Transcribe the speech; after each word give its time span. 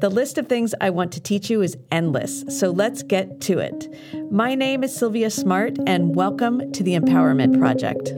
The 0.00 0.08
list 0.08 0.38
of 0.38 0.46
things 0.46 0.74
I 0.80 0.88
want 0.88 1.12
to 1.12 1.20
teach 1.20 1.50
you 1.50 1.60
is 1.60 1.76
endless, 1.92 2.42
so 2.48 2.70
let's 2.70 3.02
get 3.02 3.42
to 3.42 3.58
it. 3.58 3.94
My 4.30 4.54
name 4.54 4.82
is 4.82 4.96
Silvia 4.96 5.28
Smart, 5.28 5.76
and 5.86 6.16
welcome 6.16 6.72
to 6.72 6.82
the 6.82 6.98
Empowerment 6.98 7.58
Project. 7.58 8.08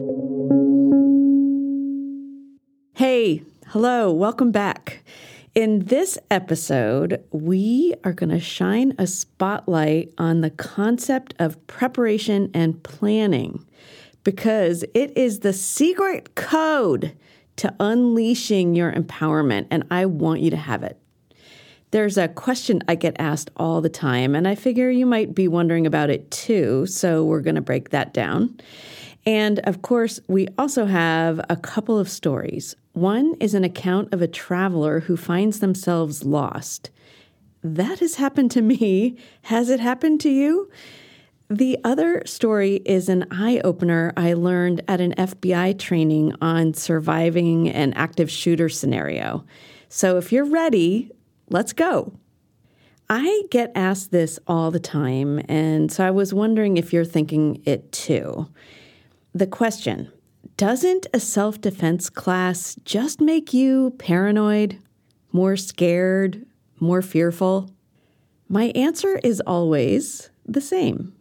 Hey, 2.94 3.42
hello, 3.66 4.12
welcome 4.12 4.52
back. 4.52 5.02
In 5.56 5.80
this 5.86 6.18
episode, 6.30 7.20
we 7.32 7.94
are 8.04 8.12
going 8.12 8.30
to 8.30 8.38
shine 8.38 8.94
a 8.96 9.08
spotlight 9.08 10.14
on 10.18 10.40
the 10.40 10.50
concept 10.50 11.34
of 11.40 11.66
preparation 11.66 12.48
and 12.54 12.80
planning 12.84 13.66
because 14.22 14.84
it 14.94 15.18
is 15.18 15.40
the 15.40 15.52
secret 15.52 16.36
code 16.36 17.16
to 17.56 17.74
unleashing 17.80 18.76
your 18.76 18.92
empowerment, 18.92 19.66
and 19.72 19.82
I 19.90 20.06
want 20.06 20.42
you 20.42 20.50
to 20.50 20.56
have 20.56 20.84
it. 20.84 21.01
There's 21.92 22.16
a 22.16 22.28
question 22.28 22.82
I 22.88 22.94
get 22.94 23.16
asked 23.18 23.50
all 23.58 23.82
the 23.82 23.90
time, 23.90 24.34
and 24.34 24.48
I 24.48 24.54
figure 24.54 24.90
you 24.90 25.04
might 25.04 25.34
be 25.34 25.46
wondering 25.46 25.86
about 25.86 26.08
it 26.08 26.30
too, 26.30 26.86
so 26.86 27.22
we're 27.22 27.42
going 27.42 27.56
to 27.56 27.60
break 27.60 27.90
that 27.90 28.14
down. 28.14 28.58
And 29.26 29.58
of 29.60 29.82
course, 29.82 30.18
we 30.26 30.48
also 30.56 30.86
have 30.86 31.38
a 31.50 31.56
couple 31.56 31.98
of 31.98 32.08
stories. 32.08 32.74
One 32.94 33.34
is 33.40 33.52
an 33.52 33.62
account 33.62 34.14
of 34.14 34.22
a 34.22 34.26
traveler 34.26 35.00
who 35.00 35.18
finds 35.18 35.60
themselves 35.60 36.24
lost. 36.24 36.88
That 37.62 37.98
has 37.98 38.14
happened 38.14 38.50
to 38.52 38.62
me. 38.62 39.18
Has 39.42 39.68
it 39.68 39.78
happened 39.78 40.22
to 40.22 40.30
you? 40.30 40.70
The 41.50 41.76
other 41.84 42.22
story 42.24 42.76
is 42.86 43.10
an 43.10 43.26
eye 43.30 43.60
opener 43.62 44.14
I 44.16 44.32
learned 44.32 44.82
at 44.88 45.02
an 45.02 45.12
FBI 45.18 45.78
training 45.78 46.34
on 46.40 46.72
surviving 46.72 47.68
an 47.68 47.92
active 47.92 48.30
shooter 48.30 48.70
scenario. 48.70 49.44
So 49.90 50.16
if 50.16 50.32
you're 50.32 50.46
ready, 50.46 51.12
Let's 51.52 51.74
go. 51.74 52.14
I 53.10 53.42
get 53.50 53.72
asked 53.74 54.10
this 54.10 54.38
all 54.46 54.70
the 54.70 54.80
time, 54.80 55.38
and 55.50 55.92
so 55.92 56.02
I 56.02 56.10
was 56.10 56.32
wondering 56.32 56.78
if 56.78 56.94
you're 56.94 57.04
thinking 57.04 57.60
it 57.66 57.92
too. 57.92 58.48
The 59.34 59.46
question 59.46 60.10
Doesn't 60.56 61.08
a 61.12 61.20
self 61.20 61.60
defense 61.60 62.08
class 62.08 62.74
just 62.86 63.20
make 63.20 63.52
you 63.52 63.90
paranoid, 63.98 64.78
more 65.30 65.58
scared, 65.58 66.46
more 66.80 67.02
fearful? 67.02 67.70
My 68.48 68.72
answer 68.74 69.20
is 69.22 69.42
always 69.46 70.30
the 70.46 70.62
same. 70.62 71.12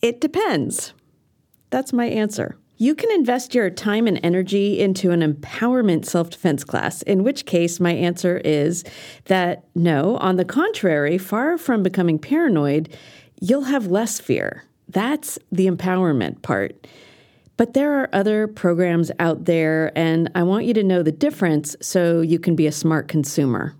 It 0.00 0.22
depends. 0.22 0.94
That's 1.68 1.92
my 1.92 2.06
answer. 2.06 2.56
You 2.82 2.94
can 2.94 3.12
invest 3.12 3.54
your 3.54 3.68
time 3.68 4.06
and 4.06 4.18
energy 4.22 4.80
into 4.80 5.10
an 5.10 5.20
empowerment 5.20 6.06
self 6.06 6.30
defense 6.30 6.64
class, 6.64 7.02
in 7.02 7.22
which 7.22 7.44
case, 7.44 7.78
my 7.78 7.92
answer 7.92 8.38
is 8.38 8.84
that 9.26 9.66
no, 9.74 10.16
on 10.16 10.36
the 10.36 10.46
contrary, 10.46 11.18
far 11.18 11.58
from 11.58 11.82
becoming 11.82 12.18
paranoid, 12.18 12.88
you'll 13.38 13.64
have 13.64 13.88
less 13.88 14.18
fear. 14.18 14.64
That's 14.88 15.38
the 15.52 15.66
empowerment 15.66 16.40
part. 16.40 16.86
But 17.58 17.74
there 17.74 18.00
are 18.00 18.08
other 18.14 18.46
programs 18.46 19.10
out 19.18 19.44
there, 19.44 19.92
and 19.94 20.30
I 20.34 20.42
want 20.42 20.64
you 20.64 20.72
to 20.72 20.82
know 20.82 21.02
the 21.02 21.12
difference 21.12 21.76
so 21.82 22.22
you 22.22 22.38
can 22.38 22.56
be 22.56 22.66
a 22.66 22.72
smart 22.72 23.08
consumer. 23.08 23.74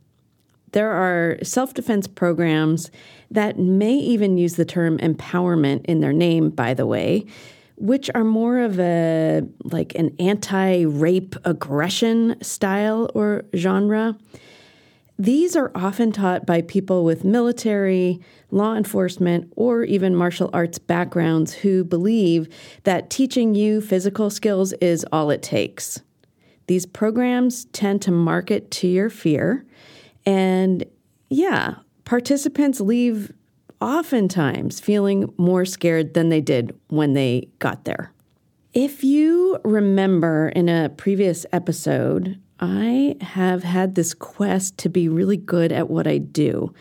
There 0.72 0.90
are 0.90 1.38
self 1.42 1.72
defense 1.72 2.06
programs 2.06 2.90
that 3.30 3.58
may 3.58 3.94
even 3.94 4.36
use 4.36 4.56
the 4.56 4.66
term 4.66 4.98
empowerment 4.98 5.86
in 5.86 6.00
their 6.00 6.12
name, 6.12 6.50
by 6.50 6.74
the 6.74 6.84
way 6.84 7.24
which 7.80 8.10
are 8.14 8.24
more 8.24 8.58
of 8.58 8.78
a 8.78 9.42
like 9.64 9.94
an 9.94 10.14
anti-rape 10.18 11.34
aggression 11.44 12.36
style 12.42 13.10
or 13.14 13.44
genre. 13.56 14.16
These 15.18 15.56
are 15.56 15.70
often 15.74 16.12
taught 16.12 16.46
by 16.46 16.62
people 16.62 17.04
with 17.04 17.24
military, 17.24 18.20
law 18.50 18.74
enforcement, 18.74 19.52
or 19.56 19.84
even 19.84 20.14
martial 20.14 20.48
arts 20.52 20.78
backgrounds 20.78 21.52
who 21.52 21.84
believe 21.84 22.48
that 22.84 23.10
teaching 23.10 23.54
you 23.54 23.80
physical 23.80 24.30
skills 24.30 24.72
is 24.74 25.04
all 25.12 25.30
it 25.30 25.42
takes. 25.42 26.00
These 26.68 26.86
programs 26.86 27.64
tend 27.66 28.00
to 28.02 28.10
market 28.10 28.70
to 28.72 28.86
your 28.86 29.10
fear, 29.10 29.66
and 30.24 30.84
yeah, 31.28 31.76
participants 32.04 32.80
leave 32.80 33.32
oftentimes 33.80 34.80
feeling 34.80 35.32
more 35.36 35.64
scared 35.64 36.14
than 36.14 36.28
they 36.28 36.40
did 36.40 36.78
when 36.88 37.14
they 37.14 37.48
got 37.58 37.84
there. 37.84 38.12
If 38.72 39.02
you 39.02 39.58
remember 39.64 40.48
in 40.50 40.68
a 40.68 40.90
previous 40.90 41.44
episode, 41.52 42.38
I 42.60 43.16
have 43.20 43.64
had 43.64 43.94
this 43.94 44.14
quest 44.14 44.78
to 44.78 44.88
be 44.88 45.08
really 45.08 45.36
good 45.36 45.72
at 45.72 45.90
what 45.90 46.06
I 46.06 46.18
do. 46.18 46.72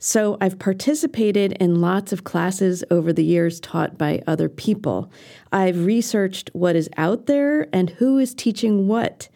So 0.00 0.38
I've 0.40 0.58
participated 0.58 1.52
in 1.52 1.80
lots 1.80 2.12
of 2.12 2.24
classes 2.24 2.84
over 2.90 3.12
the 3.12 3.24
years 3.24 3.60
taught 3.60 3.98
by 3.98 4.22
other 4.26 4.48
people. 4.48 5.10
I've 5.52 5.84
researched 5.84 6.50
what 6.54 6.76
is 6.76 6.88
out 6.96 7.26
there 7.26 7.68
and 7.72 7.90
who 7.90 8.18
is 8.18 8.34
teaching 8.34 8.86
what. 8.88 9.28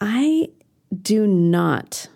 I 0.00 0.48
do 1.02 1.26
not 1.26 2.08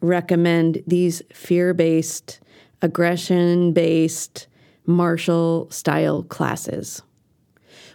recommend 0.00 0.82
these 0.86 1.22
fear 1.32 1.74
based 1.74 2.40
aggression 2.82 3.72
based 3.72 4.46
martial 4.86 5.68
style 5.70 6.22
classes. 6.24 7.02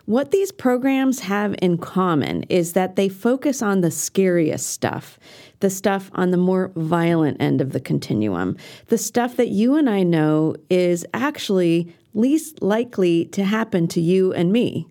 What 0.06 0.30
these 0.30 0.52
programs 0.52 1.22
have 1.22 1.56
in 1.64 1.80
common 1.80 2.44
is 2.44 2.74
that 2.74 2.96
they 2.96 3.10
focus 3.10 3.64
on 3.64 3.82
the 3.82 3.90
scariest 3.90 4.68
stuff, 4.70 5.18
the 5.62 5.70
stuff 5.72 6.12
on 6.14 6.30
the 6.30 6.38
more 6.38 6.72
violent 6.76 7.42
end 7.42 7.60
of 7.60 7.72
the 7.72 7.80
continuum, 7.80 8.56
the 8.88 9.00
stuff 9.00 9.36
that 9.38 9.50
you 9.50 9.76
and 9.76 9.90
I 9.90 10.04
know 10.04 10.56
is 10.70 11.08
actually 11.14 11.92
least 12.14 12.62
likely 12.62 13.26
to 13.26 13.44
happen 13.44 13.88
to 13.90 14.02
you 14.02 14.32
and 14.34 14.52
me. 14.52 14.88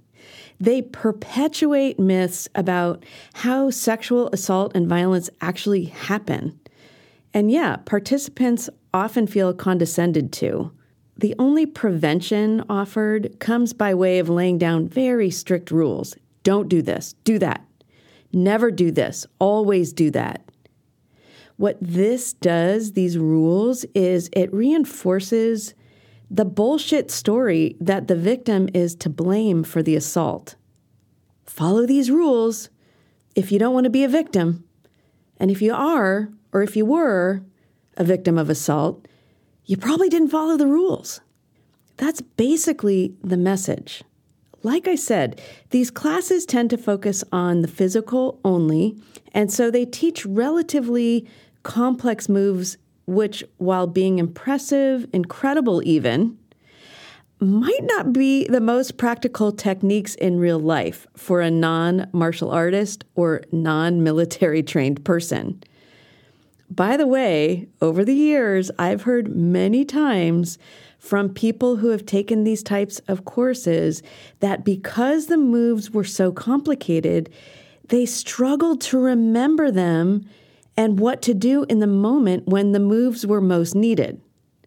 They 0.58 0.82
perpetuate 0.82 1.98
myths 1.98 2.48
about 2.56 3.04
how 3.34 3.70
sexual 3.70 4.30
assault 4.32 4.72
and 4.74 4.88
violence 4.88 5.30
actually 5.40 5.84
happen. 5.84 6.58
And 7.32 7.52
yeah, 7.52 7.76
participants 7.76 8.68
often 8.94 9.26
feel 9.26 9.52
condescended 9.52 10.32
to. 10.32 10.72
The 11.18 11.34
only 11.38 11.66
prevention 11.66 12.64
offered 12.68 13.38
comes 13.40 13.72
by 13.72 13.92
way 13.92 14.18
of 14.18 14.28
laying 14.28 14.56
down 14.56 14.88
very 14.88 15.30
strict 15.30 15.70
rules. 15.70 16.16
Don't 16.44 16.68
do 16.68 16.80
this, 16.80 17.14
do 17.24 17.38
that. 17.40 17.64
Never 18.32 18.70
do 18.70 18.90
this, 18.90 19.26
always 19.38 19.92
do 19.92 20.10
that. 20.12 20.42
What 21.56 21.76
this 21.80 22.32
does, 22.32 22.92
these 22.92 23.18
rules, 23.18 23.84
is 23.94 24.28
it 24.32 24.52
reinforces 24.52 25.74
the 26.30 26.44
bullshit 26.44 27.10
story 27.10 27.76
that 27.80 28.08
the 28.08 28.16
victim 28.16 28.68
is 28.74 28.96
to 28.96 29.08
blame 29.08 29.62
for 29.62 29.82
the 29.82 29.94
assault. 29.94 30.56
Follow 31.44 31.86
these 31.86 32.10
rules 32.10 32.70
if 33.36 33.52
you 33.52 33.58
don't 33.58 33.74
want 33.74 33.84
to 33.84 33.90
be 33.90 34.02
a 34.02 34.08
victim. 34.08 34.64
And 35.36 35.50
if 35.50 35.62
you 35.62 35.72
are, 35.72 36.30
or 36.52 36.62
if 36.62 36.76
you 36.76 36.86
were, 36.86 37.42
a 37.96 38.04
victim 38.04 38.38
of 38.38 38.50
assault, 38.50 39.06
you 39.64 39.76
probably 39.76 40.08
didn't 40.08 40.28
follow 40.28 40.56
the 40.56 40.66
rules. 40.66 41.20
That's 41.96 42.20
basically 42.20 43.14
the 43.22 43.36
message. 43.36 44.02
Like 44.62 44.88
I 44.88 44.94
said, 44.94 45.40
these 45.70 45.90
classes 45.90 46.46
tend 46.46 46.70
to 46.70 46.78
focus 46.78 47.22
on 47.30 47.60
the 47.60 47.68
physical 47.68 48.40
only, 48.44 48.96
and 49.32 49.52
so 49.52 49.70
they 49.70 49.84
teach 49.84 50.24
relatively 50.24 51.28
complex 51.62 52.28
moves, 52.28 52.78
which, 53.06 53.44
while 53.58 53.86
being 53.86 54.18
impressive, 54.18 55.06
incredible 55.12 55.82
even, 55.84 56.38
might 57.40 57.82
not 57.82 58.12
be 58.12 58.46
the 58.48 58.60
most 58.60 58.96
practical 58.96 59.52
techniques 59.52 60.14
in 60.14 60.38
real 60.38 60.58
life 60.58 61.06
for 61.14 61.40
a 61.40 61.50
non 61.50 62.08
martial 62.12 62.50
artist 62.50 63.04
or 63.14 63.42
non 63.52 64.02
military 64.02 64.62
trained 64.62 65.04
person. 65.04 65.62
By 66.70 66.96
the 66.96 67.06
way, 67.06 67.68
over 67.80 68.04
the 68.04 68.14
years, 68.14 68.70
I've 68.78 69.02
heard 69.02 69.34
many 69.34 69.84
times 69.84 70.58
from 70.98 71.28
people 71.28 71.76
who 71.76 71.88
have 71.88 72.06
taken 72.06 72.44
these 72.44 72.62
types 72.62 73.00
of 73.06 73.24
courses 73.24 74.02
that 74.40 74.64
because 74.64 75.26
the 75.26 75.36
moves 75.36 75.90
were 75.90 76.04
so 76.04 76.32
complicated, 76.32 77.30
they 77.88 78.06
struggled 78.06 78.80
to 78.80 78.98
remember 78.98 79.70
them 79.70 80.26
and 80.76 80.98
what 80.98 81.20
to 81.22 81.34
do 81.34 81.64
in 81.64 81.80
the 81.80 81.86
moment 81.86 82.46
when 82.46 82.72
the 82.72 82.80
moves 82.80 83.26
were 83.26 83.40
most 83.40 83.74
needed. 83.74 84.20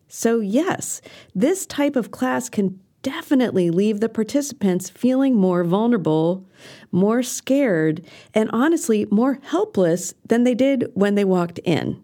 So, 0.08 0.40
yes, 0.40 1.02
this 1.36 1.66
type 1.66 1.96
of 1.96 2.12
class 2.12 2.50
can 2.50 2.80
definitely 3.08 3.70
leave 3.70 4.02
the 4.02 4.10
participants 4.10 4.90
feeling 4.90 5.34
more 5.34 5.64
vulnerable, 5.64 6.46
more 6.92 7.24
scared, 7.24 8.06
and 8.34 8.50
honestly 8.52 9.08
more 9.10 9.40
helpless 9.44 10.14
than 10.26 10.44
they 10.44 10.54
did 10.54 10.92
when 10.94 11.16
they 11.16 11.24
walked 11.24 11.58
in. 11.60 12.04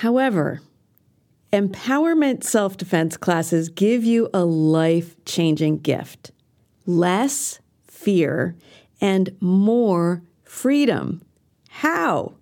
However, 0.00 0.62
empowerment 1.52 2.42
self 2.42 2.76
defense 2.76 3.16
classes 3.16 3.68
give 3.68 4.02
you 4.02 4.28
a 4.34 4.44
life 4.44 5.14
changing 5.24 5.78
gift 5.78 6.32
less 6.86 7.60
fear 7.86 8.56
and 9.00 9.30
more 9.40 10.24
freedom. 10.42 11.22
How? 11.68 12.34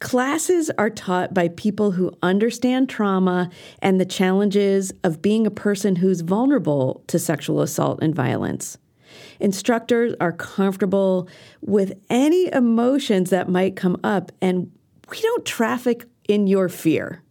Classes 0.00 0.70
are 0.78 0.88
taught 0.88 1.34
by 1.34 1.48
people 1.48 1.90
who 1.90 2.16
understand 2.22 2.88
trauma 2.88 3.50
and 3.82 4.00
the 4.00 4.06
challenges 4.06 4.92
of 5.04 5.20
being 5.20 5.46
a 5.46 5.50
person 5.50 5.96
who's 5.96 6.22
vulnerable 6.22 7.04
to 7.06 7.18
sexual 7.18 7.60
assault 7.60 7.98
and 8.02 8.14
violence. 8.14 8.78
Instructors 9.40 10.14
are 10.18 10.32
comfortable 10.32 11.28
with 11.60 11.92
any 12.08 12.50
emotions 12.52 13.28
that 13.28 13.50
might 13.50 13.76
come 13.76 14.00
up, 14.02 14.32
and 14.40 14.72
we 15.10 15.20
don't 15.20 15.44
traffic 15.44 16.06
in 16.28 16.46
your 16.46 16.70
fear. 16.70 17.22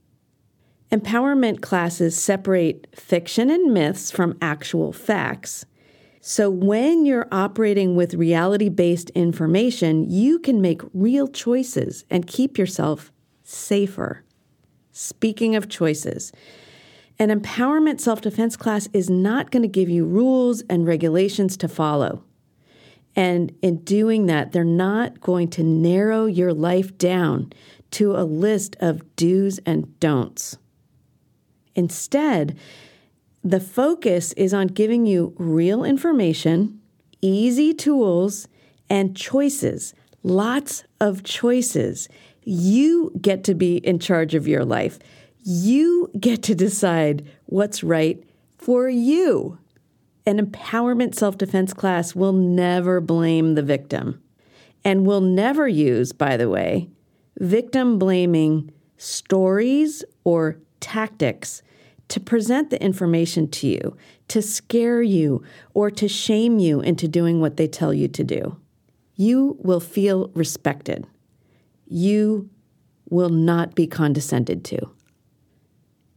Empowerment 0.92 1.62
classes 1.62 2.16
separate 2.16 2.88
fiction 2.96 3.50
and 3.50 3.74
myths 3.74 4.12
from 4.12 4.38
actual 4.42 4.94
facts. 4.94 5.66
So, 6.32 6.48
when 6.52 7.08
you're 7.08 7.28
operating 7.32 7.96
with 7.96 8.14
reality 8.14 8.70
based 8.70 9.10
information, 9.16 10.08
you 10.08 10.38
can 10.38 10.62
make 10.62 10.84
real 10.94 11.28
choices 11.28 12.06
and 12.08 12.28
keep 12.28 12.56
yourself 12.56 13.12
safer. 13.44 14.24
Speaking 14.92 15.56
of 15.56 15.70
choices, 15.70 16.32
an 17.18 17.30
empowerment 17.30 18.00
self 18.00 18.22
defense 18.22 18.56
class 18.56 18.88
is 18.94 19.10
not 19.10 19.50
going 19.50 19.64
to 19.64 19.68
give 19.68 19.90
you 19.90 20.06
rules 20.06 20.62
and 20.70 20.86
regulations 20.86 21.58
to 21.58 21.68
follow. 21.68 22.24
And 23.16 23.52
in 23.64 23.78
doing 23.78 24.28
that, 24.28 24.52
they're 24.52 24.64
not 24.64 25.22
going 25.22 25.48
to 25.48 25.64
narrow 25.64 26.28
your 26.28 26.54
life 26.54 26.96
down 27.00 27.52
to 27.90 28.16
a 28.16 28.22
list 28.22 28.76
of 28.80 29.16
do's 29.16 29.60
and 29.66 30.00
don'ts. 30.00 30.60
Instead, 31.74 32.56
the 33.44 33.60
focus 33.60 34.34
is 34.34 34.54
on 34.54 34.68
giving 34.68 35.06
you 35.06 35.34
real 35.38 35.84
information, 35.84 36.80
easy 37.22 37.74
tools, 37.74 38.48
and 38.90 39.16
choices. 39.16 39.94
Lots 40.24 40.84
of 41.00 41.24
choices. 41.24 42.10
You 42.44 43.12
get 43.22 43.44
to 43.46 43.54
be 43.54 43.78
in 43.78 44.00
charge 44.00 44.36
of 44.36 44.48
your 44.48 44.66
life. 44.66 45.00
You 45.44 46.12
get 46.20 46.44
to 46.44 46.56
decide 46.56 47.30
what's 47.46 47.84
right 47.84 48.22
for 48.58 48.90
you. 48.90 49.58
An 50.26 50.38
empowerment 50.46 51.16
self 51.16 51.38
defense 51.38 51.74
class 51.74 52.14
will 52.14 52.34
never 52.34 53.00
blame 53.00 53.56
the 53.56 53.64
victim 53.64 54.22
and 54.84 55.06
will 55.06 55.22
never 55.22 55.68
use, 55.68 56.12
by 56.12 56.38
the 56.38 56.50
way, 56.50 56.90
victim 57.40 57.98
blaming 57.98 58.72
stories 58.98 60.04
or 60.24 60.58
tactics 60.82 61.62
to 62.10 62.20
present 62.20 62.70
the 62.70 62.82
information 62.82 63.48
to 63.48 63.68
you, 63.68 63.98
to 64.28 64.42
scare 64.42 65.02
you, 65.02 65.44
or 65.74 65.90
to 65.92 66.08
shame 66.08 66.60
you 66.60 66.82
into 66.82 67.08
doing 67.08 67.40
what 67.40 67.58
they 67.58 67.68
tell 67.68 67.94
you 67.94 68.08
to 68.10 68.24
do. 68.24 68.58
You 69.16 69.58
will 69.60 69.80
feel 69.80 70.32
respected. 70.34 71.08
You 71.88 72.50
will 73.10 73.30
not 73.30 73.76
be 73.76 73.88
condescended 73.88 74.64
to. 74.66 74.90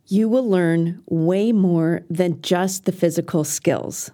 You 0.07 0.29
will 0.29 0.49
learn 0.49 1.03
way 1.07 1.53
more 1.53 2.03
than 2.11 2.43
just 2.43 2.85
the 2.85 2.93
physical 2.93 3.45
skills. 3.45 4.11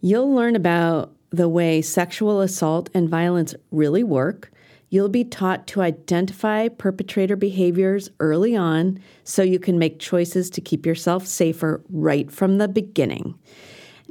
You'll 0.00 0.32
learn 0.32 0.54
about 0.54 1.14
the 1.30 1.48
way 1.48 1.82
sexual 1.82 2.40
assault 2.40 2.88
and 2.94 3.08
violence 3.08 3.54
really 3.70 4.04
work 4.04 4.50
You'll 4.90 5.10
be 5.10 5.24
taught 5.24 5.66
to 5.68 5.82
identify 5.82 6.68
perpetrator 6.68 7.36
behaviors 7.36 8.10
early 8.20 8.56
on 8.56 9.00
so 9.22 9.42
you 9.42 9.58
can 9.58 9.78
make 9.78 9.98
choices 9.98 10.48
to 10.50 10.62
keep 10.62 10.86
yourself 10.86 11.26
safer 11.26 11.82
right 11.90 12.30
from 12.30 12.56
the 12.56 12.68
beginning. 12.68 13.38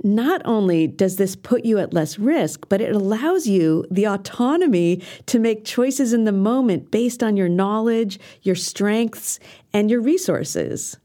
Not 0.03 0.43
only 0.45 0.85
does 0.85 1.15
this 1.15 1.35
put 1.35 1.65
you 1.65 1.79
at 1.79 1.93
less 1.93 2.19
risk, 2.19 2.69
but 2.69 2.81
it 2.81 2.95
allows 2.95 3.47
you 3.47 3.83
the 3.89 4.05
autonomy 4.05 5.01
to 5.25 5.39
make 5.39 5.65
choices 5.65 6.13
in 6.13 6.25
the 6.25 6.31
moment 6.31 6.91
based 6.91 7.23
on 7.23 7.35
your 7.35 7.49
knowledge, 7.49 8.19
your 8.43 8.53
strengths, 8.55 9.39
and 9.73 9.89
your 9.89 9.99
resources. 9.99 10.97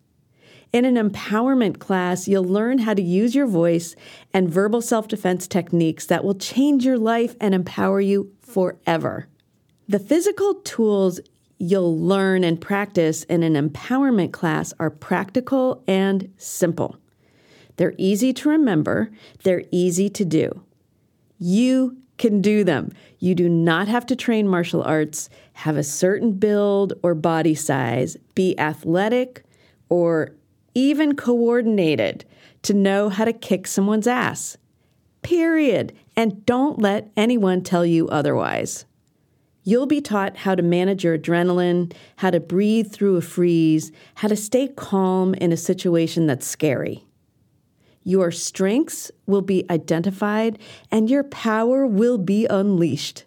In 0.74 0.84
an 0.84 0.96
empowerment 0.96 1.78
class, 1.78 2.28
you'll 2.28 2.44
learn 2.44 2.78
how 2.78 2.92
to 2.92 3.02
use 3.02 3.34
your 3.34 3.46
voice 3.46 3.96
and 4.34 4.50
verbal 4.50 4.82
self 4.82 5.08
defense 5.08 5.46
techniques 5.46 6.04
that 6.06 6.24
will 6.24 6.34
change 6.34 6.84
your 6.84 6.98
life 6.98 7.34
and 7.40 7.54
empower 7.54 8.00
you 8.00 8.32
forever. 8.42 9.28
The 9.88 9.98
physical 9.98 10.54
tools 10.54 11.20
you'll 11.58 11.96
learn 11.96 12.42
and 12.42 12.60
practice 12.60 13.22
in 13.24 13.44
an 13.44 13.54
empowerment 13.54 14.32
class 14.32 14.72
are 14.80 14.90
practical 14.90 15.84
and 15.86 16.32
simple. 16.36 16.96
They're 17.76 17.94
easy 17.98 18.32
to 18.32 18.48
remember, 18.48 19.10
they're 19.44 19.64
easy 19.70 20.08
to 20.10 20.24
do. 20.24 20.62
You 21.38 21.98
can 22.18 22.40
do 22.40 22.64
them. 22.64 22.92
You 23.18 23.34
do 23.34 23.48
not 23.48 23.88
have 23.88 24.06
to 24.06 24.16
train 24.16 24.48
martial 24.48 24.82
arts, 24.82 25.28
have 25.54 25.76
a 25.76 25.84
certain 25.84 26.32
build 26.32 26.94
or 27.02 27.14
body 27.14 27.54
size, 27.54 28.16
be 28.34 28.58
athletic, 28.58 29.44
or 29.88 30.34
even 30.74 31.16
coordinated 31.16 32.24
to 32.62 32.74
know 32.74 33.08
how 33.08 33.24
to 33.24 33.32
kick 33.32 33.66
someone's 33.66 34.06
ass. 34.06 34.56
Period. 35.22 35.92
And 36.16 36.44
don't 36.44 36.78
let 36.78 37.10
anyone 37.16 37.62
tell 37.62 37.86
you 37.86 38.08
otherwise. 38.08 38.84
You'll 39.64 39.86
be 39.86 40.00
taught 40.00 40.38
how 40.38 40.54
to 40.54 40.62
manage 40.62 41.04
your 41.04 41.16
adrenaline, 41.16 41.92
how 42.16 42.30
to 42.30 42.40
breathe 42.40 42.90
through 42.90 43.16
a 43.16 43.20
freeze, 43.22 43.92
how 44.16 44.28
to 44.28 44.36
stay 44.36 44.68
calm 44.68 45.34
in 45.34 45.52
a 45.52 45.56
situation 45.56 46.26
that's 46.26 46.46
scary. 46.46 47.04
Your 48.04 48.32
strengths 48.32 49.12
will 49.26 49.42
be 49.42 49.64
identified 49.70 50.58
and 50.90 51.08
your 51.08 51.22
power 51.22 51.86
will 51.86 52.18
be 52.18 52.46
unleashed. 52.46 53.24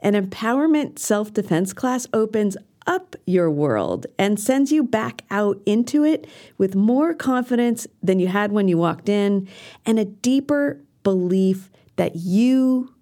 An 0.00 0.12
empowerment 0.12 0.98
self 0.98 1.32
defense 1.32 1.72
class 1.72 2.06
opens 2.12 2.56
up 2.86 3.16
your 3.26 3.50
world 3.50 4.06
and 4.18 4.38
sends 4.38 4.70
you 4.70 4.82
back 4.82 5.22
out 5.30 5.60
into 5.66 6.04
it 6.04 6.26
with 6.56 6.74
more 6.74 7.14
confidence 7.14 7.86
than 8.02 8.18
you 8.18 8.28
had 8.28 8.52
when 8.52 8.68
you 8.68 8.78
walked 8.78 9.08
in 9.08 9.48
and 9.84 9.98
a 9.98 10.04
deeper 10.04 10.80
belief 11.02 11.70
that 11.96 12.16
you 12.16 12.94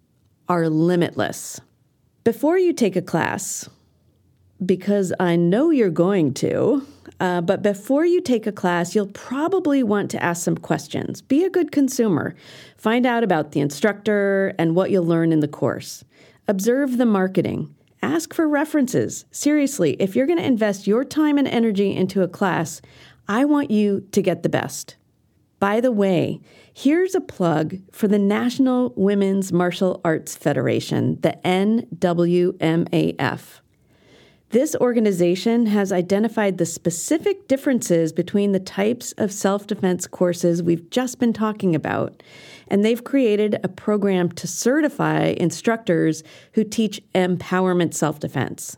are 0.49 0.69
limitless. 0.69 1.61
Before 2.27 2.59
you 2.59 2.73
take 2.73 2.97
a 2.97 3.03
class, 3.03 3.69
because 4.65 5.13
I 5.21 5.37
know 5.37 5.71
you're 5.71 5.91
going 5.91 6.35
to, 6.35 6.85
uh, 7.21 7.41
but 7.41 7.63
before 7.63 8.05
you 8.05 8.21
take 8.21 8.49
a 8.49 8.53
class, 8.53 8.97
you'll 8.97 9.07
probably 9.07 9.85
want 9.85 10.11
to 10.11 10.21
ask 10.21 10.43
some 10.43 10.57
questions. 10.57 11.23
Be 11.23 11.45
a 11.45 11.51
good 11.51 11.71
consumer. 11.71 12.35
Find 12.77 13.07
out 13.07 13.23
about 13.23 13.53
the 13.53 13.61
instructor 13.61 14.57
and 14.59 14.75
what 14.75 14.91
you'll 14.91 15.05
learn 15.05 15.31
in 15.31 15.39
the 15.39 15.47
course. 15.47 16.03
Observe 16.49 16.99
the 16.99 17.07
marketing. 17.07 17.73
Ask 18.03 18.35
for 18.35 18.49
references. 18.49 19.25
Seriously, 19.31 19.95
if 20.01 20.17
you're 20.17 20.27
going 20.27 20.41
to 20.41 20.45
invest 20.45 20.89
your 20.89 21.05
time 21.05 21.39
and 21.39 21.47
energy 21.47 21.95
into 21.95 22.23
a 22.23 22.29
class, 22.29 22.83
I 23.29 23.45
want 23.45 23.71
you 23.71 24.01
to 24.11 24.21
get 24.21 24.43
the 24.43 24.49
best. 24.49 24.97
By 25.61 25.81
the 25.81 25.93
way, 25.93 26.41
here's 26.79 27.15
a 27.15 27.21
plug 27.23 27.79
for 27.91 28.07
the 28.07 28.19
National 28.19 28.93
Women's 28.97 29.51
Martial 29.51 29.99
Arts 30.05 30.37
Federation, 30.37 31.19
the 31.23 31.39
NWMAF. 31.43 33.41
This 34.51 34.77
organization 34.77 35.65
has 35.65 35.91
identified 35.91 36.59
the 36.59 36.67
specific 36.67 37.49
differences 37.49 38.13
between 38.13 38.53
the 38.53 38.61
types 38.61 39.13
of 39.13 39.33
self 39.33 39.67
defense 39.67 40.07
courses 40.07 40.63
we've 40.63 40.91
just 40.91 41.19
been 41.19 41.33
talking 41.33 41.75
about, 41.75 42.23
and 42.69 42.85
they've 42.85 43.03
created 43.03 43.59
a 43.65 43.69
program 43.69 44.31
to 44.33 44.47
certify 44.47 45.35
instructors 45.39 46.23
who 46.53 46.63
teach 46.63 47.01
empowerment 47.15 47.95
self 47.95 48.21
defense. 48.21 48.77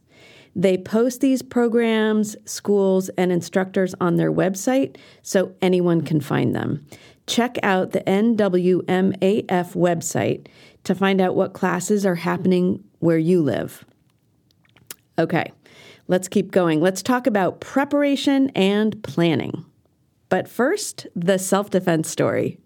They 0.55 0.79
post 0.79 1.21
these 1.21 1.43
programs, 1.43 2.37
schools, 2.45 3.09
and 3.19 3.33
instructors 3.33 3.97
on 4.01 4.17
their 4.17 4.33
website 4.33 4.97
so 5.23 5.53
anyone 5.61 6.03
can 6.03 6.21
find 6.21 6.55
them. 6.55 6.87
Check 7.29 7.59
out 7.63 7.93
the 7.93 8.01
NWMAF 8.01 9.75
website 9.75 10.47
to 10.85 10.95
find 10.95 11.21
out 11.21 11.37
what 11.37 11.53
classes 11.53 12.05
are 12.07 12.15
happening 12.15 12.83
where 12.99 13.19
you 13.19 13.43
live. 13.43 13.85
Okay, 15.19 15.53
let's 16.07 16.29
keep 16.29 16.51
going. 16.51 16.81
Let's 16.81 17.03
talk 17.03 17.27
about 17.27 17.61
preparation 17.61 18.51
and 18.51 19.03
planning. 19.03 19.65
But 20.29 20.49
first, 20.49 21.07
the 21.15 21.39
self 21.39 21.71
defense 21.71 22.09
story. 22.09 22.59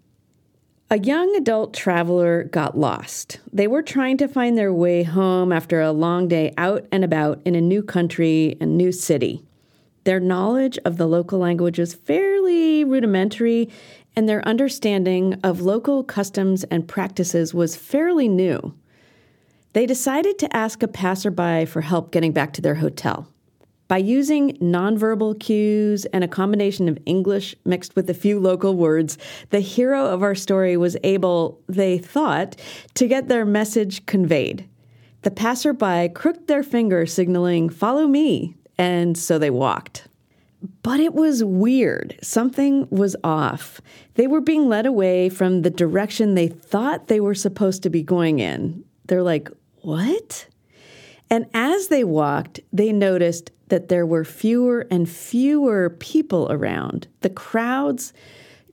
A 0.89 0.99
young 0.99 1.35
adult 1.35 1.73
traveler 1.73 2.43
got 2.43 2.77
lost. 2.77 3.39
They 3.51 3.65
were 3.67 3.81
trying 3.81 4.17
to 4.17 4.27
find 4.27 4.57
their 4.57 4.71
way 4.71 5.01
home 5.01 5.51
after 5.51 5.81
a 5.81 5.91
long 5.91 6.27
day 6.27 6.53
out 6.57 6.85
and 6.91 7.03
about 7.03 7.41
in 7.45 7.55
a 7.55 7.61
new 7.61 7.81
country 7.81 8.57
and 8.61 8.77
new 8.77 8.91
city. 8.91 9.43
Their 10.03 10.19
knowledge 10.19 10.77
of 10.85 10.97
the 10.97 11.07
local 11.07 11.39
language 11.39 11.79
was 11.79 11.95
fairly 11.95 12.83
rudimentary, 12.83 13.69
and 14.15 14.27
their 14.27 14.47
understanding 14.47 15.39
of 15.43 15.61
local 15.61 16.03
customs 16.03 16.63
and 16.65 16.87
practices 16.87 17.53
was 17.53 17.75
fairly 17.75 18.27
new. 18.27 18.73
They 19.73 19.85
decided 19.85 20.37
to 20.39 20.55
ask 20.55 20.83
a 20.83 20.87
passerby 20.87 21.65
for 21.65 21.81
help 21.81 22.11
getting 22.11 22.31
back 22.31 22.53
to 22.53 22.61
their 22.61 22.75
hotel. 22.75 23.27
By 23.87 23.97
using 23.97 24.53
nonverbal 24.57 25.39
cues 25.39 26.05
and 26.05 26.23
a 26.23 26.27
combination 26.27 26.87
of 26.87 26.97
English 27.05 27.55
mixed 27.65 27.95
with 27.95 28.09
a 28.09 28.13
few 28.13 28.39
local 28.39 28.75
words, 28.75 29.17
the 29.49 29.59
hero 29.59 30.05
of 30.05 30.23
our 30.23 30.35
story 30.35 30.77
was 30.77 30.95
able, 31.03 31.61
they 31.67 31.97
thought, 31.97 32.55
to 32.95 33.07
get 33.07 33.27
their 33.27 33.45
message 33.45 34.05
conveyed. 34.05 34.67
The 35.23 35.31
passerby 35.31 36.09
crooked 36.13 36.47
their 36.47 36.63
finger, 36.63 37.05
signaling, 37.05 37.69
Follow 37.69 38.07
me, 38.07 38.55
and 38.77 39.17
so 39.17 39.37
they 39.37 39.49
walked. 39.49 40.07
But 40.81 40.99
it 40.99 41.13
was 41.13 41.43
weird. 41.43 42.17
Something 42.21 42.87
was 42.89 43.15
off. 43.23 43.81
They 44.15 44.27
were 44.27 44.41
being 44.41 44.69
led 44.69 44.85
away 44.85 45.29
from 45.29 45.61
the 45.61 45.69
direction 45.69 46.35
they 46.35 46.47
thought 46.47 47.07
they 47.07 47.19
were 47.19 47.35
supposed 47.35 47.83
to 47.83 47.89
be 47.89 48.01
going 48.01 48.39
in. 48.39 48.85
They're 49.07 49.23
like, 49.23 49.49
What? 49.81 50.47
And 51.29 51.47
as 51.53 51.87
they 51.87 52.03
walked, 52.03 52.59
they 52.71 52.91
noticed 52.91 53.51
that 53.67 53.89
there 53.89 54.05
were 54.05 54.23
fewer 54.23 54.85
and 54.91 55.09
fewer 55.09 55.89
people 55.89 56.47
around. 56.51 57.07
The 57.21 57.29
crowds 57.29 58.13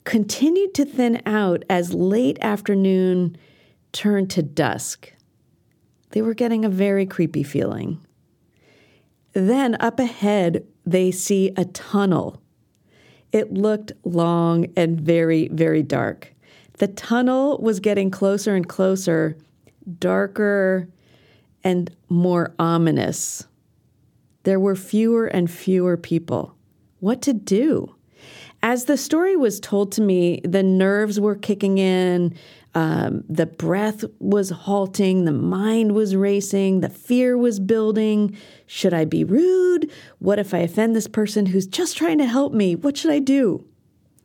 continued 0.05 0.75
to 0.75 0.85
thin 0.85 1.23
out 1.27 1.65
as 1.71 1.95
late 1.95 2.39
afternoon 2.43 3.37
turned 3.93 4.31
to 4.33 4.43
dusk. 4.43 5.13
They 6.11 6.23
were 6.23 6.35
getting 6.35 6.65
a 6.65 6.69
very 6.69 7.07
creepy 7.07 7.43
feeling. 7.43 8.05
Then 9.33 9.77
up 9.81 9.99
ahead, 9.99 10.65
they 10.85 11.11
see 11.11 11.53
a 11.57 11.65
tunnel. 11.65 12.43
It 13.33 13.53
looked 13.53 13.93
long 14.05 14.67
and 14.77 15.01
very, 15.01 15.49
very 15.49 15.83
dark. 15.83 16.35
The 16.79 16.89
tunnel 16.89 17.59
was 17.59 17.79
getting 17.79 18.11
closer 18.11 18.55
and 18.55 18.67
closer, 18.69 19.37
darker 19.99 20.89
and 21.63 21.95
more 22.09 22.55
ominous. 22.59 23.47
There 24.43 24.59
were 24.59 24.77
fewer 24.77 25.27
and 25.27 25.51
fewer 25.51 25.97
people. 25.97 26.55
What 27.01 27.23
to 27.23 27.33
do? 27.33 27.95
As 28.63 28.87
the 28.87 28.97
story 28.97 29.37
was 29.37 29.61
told 29.61 29.93
to 29.93 30.03
me, 30.03 30.41
the 30.45 30.63
nerves 30.63 31.19
were 31.19 31.35
kicking 31.35 31.79
in, 31.79 32.35
um, 32.75 33.25
the 33.29 33.47
breath 33.47 34.05
was 34.21 34.51
halting, 34.51 35.25
the 35.25 35.33
mind 35.33 35.93
was 35.93 36.15
racing, 36.15 36.81
the 36.81 36.89
fear 36.89 37.37
was 37.37 37.59
building. 37.59 38.37
Should 38.67 38.95
I 38.95 39.05
be 39.05 39.25
rude? 39.25 39.91
What 40.19 40.39
if 40.39 40.55
I 40.55 40.59
offend 40.59 40.95
this 40.95 41.09
person 41.09 41.47
who's 41.47 41.67
just 41.67 41.97
trying 41.97 42.19
to 42.19 42.27
help 42.27 42.53
me? 42.53 42.77
What 42.77 42.97
should 42.97 43.11
I 43.11 43.19
do? 43.19 43.65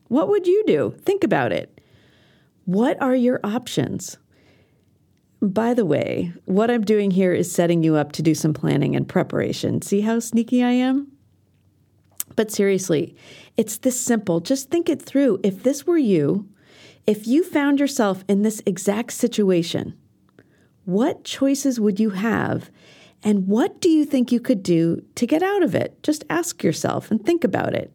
What 0.09 0.29
would 0.29 0.45
you 0.45 0.63
do? 0.67 0.95
Think 1.01 1.23
about 1.23 1.51
it. 1.51 1.81
What 2.65 3.01
are 3.01 3.15
your 3.15 3.39
options? 3.43 4.17
By 5.41 5.73
the 5.73 5.85
way, 5.85 6.31
what 6.45 6.69
I'm 6.69 6.83
doing 6.83 7.11
here 7.11 7.33
is 7.33 7.51
setting 7.51 7.83
you 7.83 7.95
up 7.95 8.11
to 8.13 8.21
do 8.21 8.35
some 8.35 8.53
planning 8.53 8.95
and 8.95 9.07
preparation. 9.07 9.81
See 9.81 10.01
how 10.01 10.19
sneaky 10.19 10.63
I 10.63 10.71
am? 10.71 11.11
But 12.35 12.51
seriously, 12.51 13.15
it's 13.57 13.77
this 13.77 13.99
simple. 13.99 14.39
Just 14.39 14.69
think 14.69 14.89
it 14.89 15.01
through. 15.01 15.39
If 15.43 15.63
this 15.63 15.85
were 15.87 15.97
you, 15.97 16.47
if 17.07 17.27
you 17.27 17.43
found 17.43 17.79
yourself 17.79 18.23
in 18.27 18.41
this 18.41 18.61
exact 18.65 19.13
situation, 19.13 19.97
what 20.85 21.23
choices 21.23 21.79
would 21.79 21.99
you 21.99 22.11
have? 22.11 22.71
And 23.23 23.47
what 23.47 23.81
do 23.81 23.89
you 23.89 24.05
think 24.05 24.31
you 24.31 24.39
could 24.39 24.63
do 24.63 25.03
to 25.15 25.25
get 25.25 25.41
out 25.41 25.63
of 25.63 25.73
it? 25.75 26.01
Just 26.03 26.23
ask 26.29 26.63
yourself 26.63 27.09
and 27.09 27.23
think 27.23 27.43
about 27.43 27.73
it. 27.73 27.91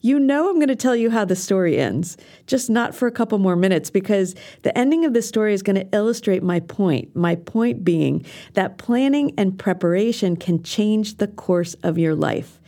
You 0.00 0.18
know, 0.18 0.48
I'm 0.48 0.56
going 0.56 0.68
to 0.68 0.76
tell 0.76 0.96
you 0.96 1.10
how 1.10 1.24
the 1.24 1.36
story 1.36 1.78
ends, 1.78 2.16
just 2.46 2.70
not 2.70 2.94
for 2.94 3.06
a 3.06 3.12
couple 3.12 3.38
more 3.38 3.56
minutes, 3.56 3.90
because 3.90 4.34
the 4.62 4.76
ending 4.76 5.04
of 5.04 5.12
the 5.12 5.22
story 5.22 5.52
is 5.52 5.62
going 5.62 5.76
to 5.76 5.88
illustrate 5.92 6.42
my 6.42 6.60
point. 6.60 7.14
My 7.14 7.36
point 7.36 7.84
being 7.84 8.24
that 8.54 8.78
planning 8.78 9.34
and 9.36 9.58
preparation 9.58 10.36
can 10.36 10.62
change 10.62 11.18
the 11.18 11.28
course 11.28 11.74
of 11.82 11.98
your 11.98 12.14
life. 12.14 12.60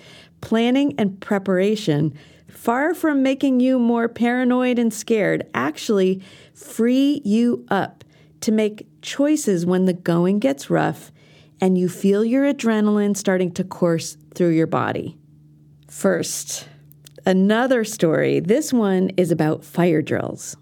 Planning 0.42 0.94
and 0.98 1.18
preparation 1.20 2.14
far 2.66 2.94
from 2.94 3.22
making 3.22 3.60
you 3.60 3.78
more 3.78 4.08
paranoid 4.08 4.76
and 4.76 4.92
scared, 4.92 5.48
actually 5.54 6.20
free 6.52 7.22
you 7.24 7.64
up 7.68 8.02
to 8.40 8.50
make 8.50 8.84
choices 9.02 9.64
when 9.64 9.84
the 9.84 9.92
going 9.92 10.40
gets 10.40 10.68
rough 10.68 11.12
and 11.60 11.78
you 11.78 11.88
feel 11.88 12.24
your 12.24 12.42
adrenaline 12.52 13.16
starting 13.16 13.52
to 13.52 13.62
course 13.62 14.16
through 14.34 14.48
your 14.48 14.66
body. 14.66 15.16
First, 15.88 16.68
another 17.24 17.84
story. 17.84 18.40
This 18.40 18.72
one 18.72 19.10
is 19.10 19.30
about 19.30 19.64
fire 19.64 20.02
drills. 20.02 20.56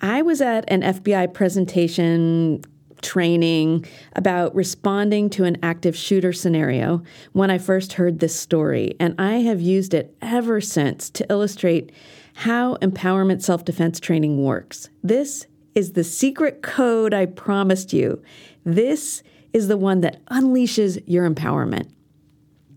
I 0.00 0.20
was 0.22 0.40
at 0.40 0.64
an 0.66 0.82
FBI 0.82 1.32
presentation 1.32 2.60
training 3.02 3.84
about 4.14 4.54
responding 4.54 5.30
to 5.30 5.44
an 5.44 5.56
active 5.62 5.96
shooter 5.96 6.32
scenario 6.32 7.02
when 7.32 7.50
I 7.50 7.58
first 7.58 7.94
heard 7.94 8.18
this 8.18 8.38
story, 8.38 8.94
and 8.98 9.14
I 9.18 9.36
have 9.36 9.60
used 9.60 9.94
it 9.94 10.16
ever 10.22 10.60
since 10.60 11.10
to 11.10 11.26
illustrate 11.30 11.92
how 12.34 12.76
empowerment 12.76 13.42
self 13.42 13.64
defense 13.64 13.98
training 14.00 14.42
works. 14.42 14.88
This 15.02 15.46
is 15.74 15.92
the 15.92 16.04
secret 16.04 16.62
code 16.62 17.14
I 17.14 17.26
promised 17.26 17.92
you. 17.92 18.22
This 18.64 19.22
is 19.52 19.68
the 19.68 19.76
one 19.76 20.00
that 20.00 20.24
unleashes 20.26 21.02
your 21.06 21.28
empowerment. 21.28 21.90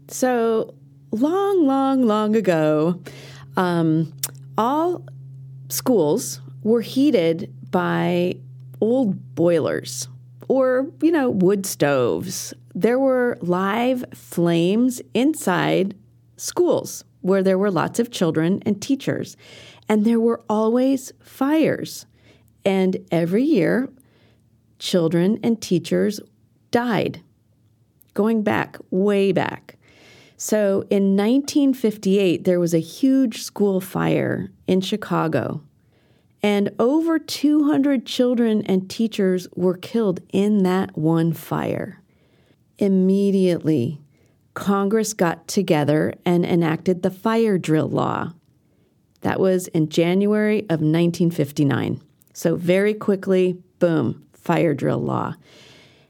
So, 0.07 0.73
long, 1.11 1.65
long, 1.65 2.05
long 2.05 2.35
ago, 2.35 3.01
um, 3.57 4.13
all 4.57 5.05
schools 5.69 6.41
were 6.63 6.81
heated 6.81 7.53
by 7.71 8.35
old 8.81 9.35
boilers 9.35 10.07
or, 10.47 10.91
you 11.01 11.11
know, 11.11 11.29
wood 11.29 11.65
stoves. 11.65 12.53
There 12.73 12.99
were 12.99 13.37
live 13.41 14.03
flames 14.13 15.01
inside 15.13 15.95
schools 16.37 17.03
where 17.21 17.43
there 17.43 17.57
were 17.57 17.71
lots 17.71 17.99
of 17.99 18.11
children 18.11 18.61
and 18.65 18.81
teachers. 18.81 19.37
And 19.87 20.05
there 20.05 20.19
were 20.19 20.41
always 20.49 21.11
fires. 21.21 22.05
And 22.65 22.97
every 23.11 23.43
year, 23.43 23.89
children 24.79 25.39
and 25.43 25.61
teachers 25.61 26.19
died, 26.71 27.21
going 28.13 28.43
back, 28.43 28.77
way 28.91 29.31
back. 29.31 29.77
So 30.37 30.85
in 30.89 31.17
1958, 31.17 32.45
there 32.45 32.59
was 32.59 32.73
a 32.73 32.79
huge 32.79 33.41
school 33.43 33.81
fire 33.81 34.51
in 34.67 34.81
Chicago 34.81 35.61
and 36.41 36.71
over 36.79 37.19
200 37.19 38.05
children 38.05 38.61
and 38.65 38.89
teachers 38.89 39.47
were 39.55 39.77
killed 39.77 40.21
in 40.31 40.63
that 40.63 40.97
one 40.97 41.33
fire. 41.33 42.01
Immediately, 42.77 43.99
Congress 44.53 45.13
got 45.13 45.47
together 45.47 46.13
and 46.25 46.45
enacted 46.45 47.01
the 47.01 47.11
fire 47.11 47.57
drill 47.57 47.89
law. 47.89 48.33
That 49.21 49.39
was 49.39 49.67
in 49.67 49.89
January 49.89 50.61
of 50.61 50.81
1959. 50.81 52.01
So, 52.33 52.55
very 52.55 52.93
quickly, 52.93 53.57
boom, 53.79 54.25
fire 54.33 54.73
drill 54.73 54.99
law. 54.99 55.35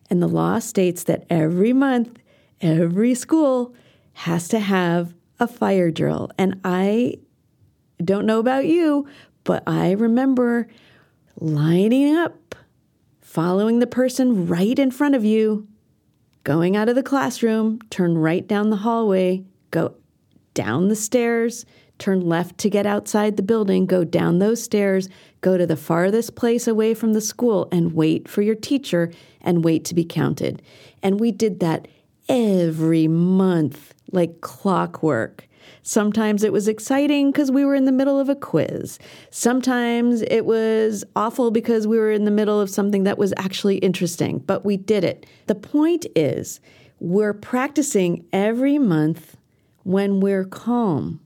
And 0.09 0.21
the 0.21 0.27
law 0.27 0.59
states 0.59 1.03
that 1.05 1.25
every 1.29 1.73
month, 1.73 2.19
every 2.61 3.15
school 3.15 3.73
has 4.13 4.47
to 4.49 4.59
have 4.59 5.13
a 5.39 5.47
fire 5.47 5.91
drill. 5.91 6.29
And 6.37 6.59
I 6.63 7.15
don't 8.03 8.25
know 8.25 8.39
about 8.39 8.65
you, 8.65 9.07
but 9.49 9.63
I 9.65 9.93
remember 9.93 10.67
lining 11.39 12.15
up, 12.15 12.53
following 13.19 13.79
the 13.79 13.87
person 13.87 14.45
right 14.45 14.77
in 14.77 14.91
front 14.91 15.15
of 15.15 15.25
you, 15.25 15.67
going 16.43 16.75
out 16.75 16.87
of 16.87 16.93
the 16.93 17.01
classroom, 17.01 17.79
turn 17.89 18.15
right 18.15 18.47
down 18.47 18.69
the 18.69 18.75
hallway, 18.75 19.43
go 19.71 19.95
down 20.53 20.89
the 20.89 20.95
stairs, 20.95 21.65
turn 21.97 22.21
left 22.21 22.59
to 22.59 22.69
get 22.69 22.85
outside 22.85 23.37
the 23.37 23.41
building, 23.41 23.87
go 23.87 24.03
down 24.03 24.37
those 24.37 24.61
stairs, 24.61 25.09
go 25.41 25.57
to 25.57 25.65
the 25.65 25.75
farthest 25.75 26.35
place 26.35 26.67
away 26.67 26.93
from 26.93 27.13
the 27.13 27.19
school, 27.19 27.67
and 27.71 27.93
wait 27.93 28.27
for 28.27 28.43
your 28.43 28.53
teacher 28.53 29.11
and 29.41 29.65
wait 29.65 29.83
to 29.85 29.95
be 29.95 30.05
counted. 30.05 30.61
And 31.01 31.19
we 31.19 31.31
did 31.31 31.59
that 31.61 31.87
every 32.27 33.07
month 33.07 33.95
like 34.11 34.41
clockwork. 34.41 35.48
Sometimes 35.89 36.43
it 36.43 36.53
was 36.53 36.67
exciting 36.67 37.31
because 37.31 37.49
we 37.49 37.65
were 37.65 37.73
in 37.73 37.85
the 37.85 37.91
middle 37.91 38.19
of 38.19 38.29
a 38.29 38.35
quiz. 38.35 38.99
Sometimes 39.31 40.21
it 40.21 40.41
was 40.45 41.03
awful 41.15 41.49
because 41.49 41.87
we 41.87 41.97
were 41.97 42.11
in 42.11 42.25
the 42.25 42.31
middle 42.31 42.61
of 42.61 42.69
something 42.69 43.05
that 43.05 43.17
was 43.17 43.33
actually 43.37 43.77
interesting, 43.77 44.37
but 44.37 44.63
we 44.63 44.77
did 44.77 45.03
it. 45.03 45.25
The 45.47 45.55
point 45.55 46.05
is, 46.15 46.59
we're 46.99 47.33
practicing 47.33 48.23
every 48.31 48.77
month 48.77 49.35
when 49.81 50.19
we're 50.19 50.45
calm, 50.45 51.21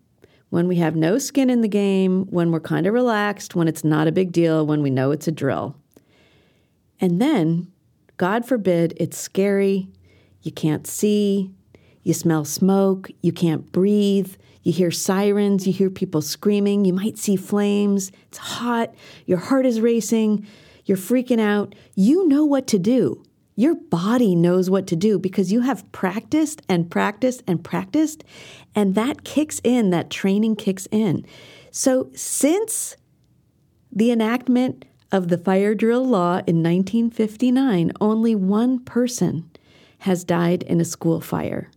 when 0.49 0.69
we 0.69 0.77
have 0.77 0.95
no 0.95 1.17
skin 1.17 1.49
in 1.49 1.59
the 1.59 1.67
game, 1.67 2.23
when 2.27 2.49
we're 2.49 2.61
kind 2.61 2.87
of 2.87 2.93
relaxed, 2.93 3.55
when 3.55 3.67
it's 3.67 3.83
not 3.83 4.07
a 4.07 4.13
big 4.13 4.31
deal, 4.31 4.65
when 4.65 4.81
we 4.81 4.89
know 4.89 5.11
it's 5.11 5.27
a 5.27 5.31
drill. 5.33 5.75
And 7.01 7.21
then, 7.21 7.69
God 8.15 8.45
forbid, 8.45 8.93
it's 8.95 9.17
scary, 9.17 9.89
you 10.41 10.53
can't 10.53 10.87
see, 10.87 11.51
you 12.03 12.13
smell 12.13 12.45
smoke, 12.45 13.11
you 13.21 13.33
can't 13.33 13.69
breathe, 13.73 14.35
you 14.63 14.71
hear 14.71 14.91
sirens, 14.91 15.67
you 15.67 15.73
hear 15.73 15.89
people 15.89 16.21
screaming, 16.21 16.85
you 16.85 16.93
might 16.93 17.17
see 17.17 17.35
flames, 17.35 18.11
it's 18.27 18.37
hot, 18.37 18.93
your 19.25 19.37
heart 19.37 19.65
is 19.65 19.81
racing, 19.81 20.47
you're 20.85 20.97
freaking 20.97 21.39
out. 21.39 21.75
You 21.95 22.27
know 22.27 22.45
what 22.45 22.67
to 22.67 22.79
do. 22.79 23.23
Your 23.55 23.75
body 23.75 24.35
knows 24.35 24.69
what 24.69 24.87
to 24.87 24.95
do 24.95 25.19
because 25.19 25.51
you 25.51 25.61
have 25.61 25.89
practiced 25.91 26.61
and 26.67 26.89
practiced 26.89 27.43
and 27.45 27.63
practiced, 27.63 28.23
and 28.73 28.95
that 28.95 29.23
kicks 29.23 29.61
in, 29.63 29.91
that 29.91 30.09
training 30.09 30.55
kicks 30.55 30.87
in. 30.91 31.25
So, 31.69 32.09
since 32.15 32.97
the 33.91 34.11
enactment 34.11 34.85
of 35.11 35.27
the 35.27 35.37
fire 35.37 35.75
drill 35.75 36.03
law 36.03 36.37
in 36.47 36.63
1959, 36.63 37.91
only 38.01 38.33
one 38.33 38.79
person 38.79 39.51
has 39.99 40.23
died 40.23 40.63
in 40.63 40.81
a 40.81 40.85
school 40.85 41.21
fire. 41.21 41.69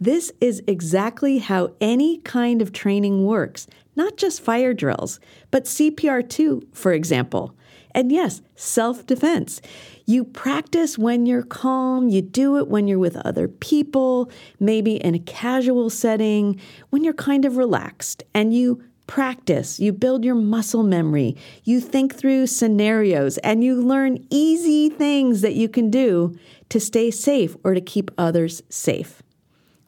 This 0.00 0.32
is 0.40 0.62
exactly 0.66 1.38
how 1.38 1.72
any 1.78 2.18
kind 2.18 2.62
of 2.62 2.72
training 2.72 3.26
works, 3.26 3.66
not 3.96 4.16
just 4.16 4.40
fire 4.40 4.72
drills, 4.72 5.20
but 5.50 5.64
CPR 5.64 6.26
too, 6.26 6.66
for 6.72 6.94
example. 6.94 7.54
And 7.94 8.10
yes, 8.10 8.40
self 8.56 9.04
defense. 9.04 9.60
You 10.06 10.24
practice 10.24 10.96
when 10.96 11.26
you're 11.26 11.42
calm, 11.42 12.08
you 12.08 12.22
do 12.22 12.56
it 12.56 12.68
when 12.68 12.88
you're 12.88 12.98
with 12.98 13.16
other 13.16 13.46
people, 13.46 14.30
maybe 14.58 14.96
in 14.96 15.14
a 15.14 15.18
casual 15.18 15.90
setting, 15.90 16.58
when 16.88 17.04
you're 17.04 17.12
kind 17.12 17.44
of 17.44 17.58
relaxed, 17.58 18.22
and 18.32 18.54
you 18.54 18.82
practice, 19.06 19.78
you 19.78 19.92
build 19.92 20.24
your 20.24 20.34
muscle 20.34 20.82
memory, 20.82 21.36
you 21.64 21.80
think 21.80 22.14
through 22.14 22.46
scenarios, 22.46 23.36
and 23.38 23.62
you 23.62 23.74
learn 23.74 24.24
easy 24.30 24.88
things 24.88 25.42
that 25.42 25.54
you 25.54 25.68
can 25.68 25.90
do 25.90 26.34
to 26.70 26.80
stay 26.80 27.10
safe 27.10 27.56
or 27.64 27.74
to 27.74 27.80
keep 27.80 28.10
others 28.16 28.62
safe. 28.70 29.22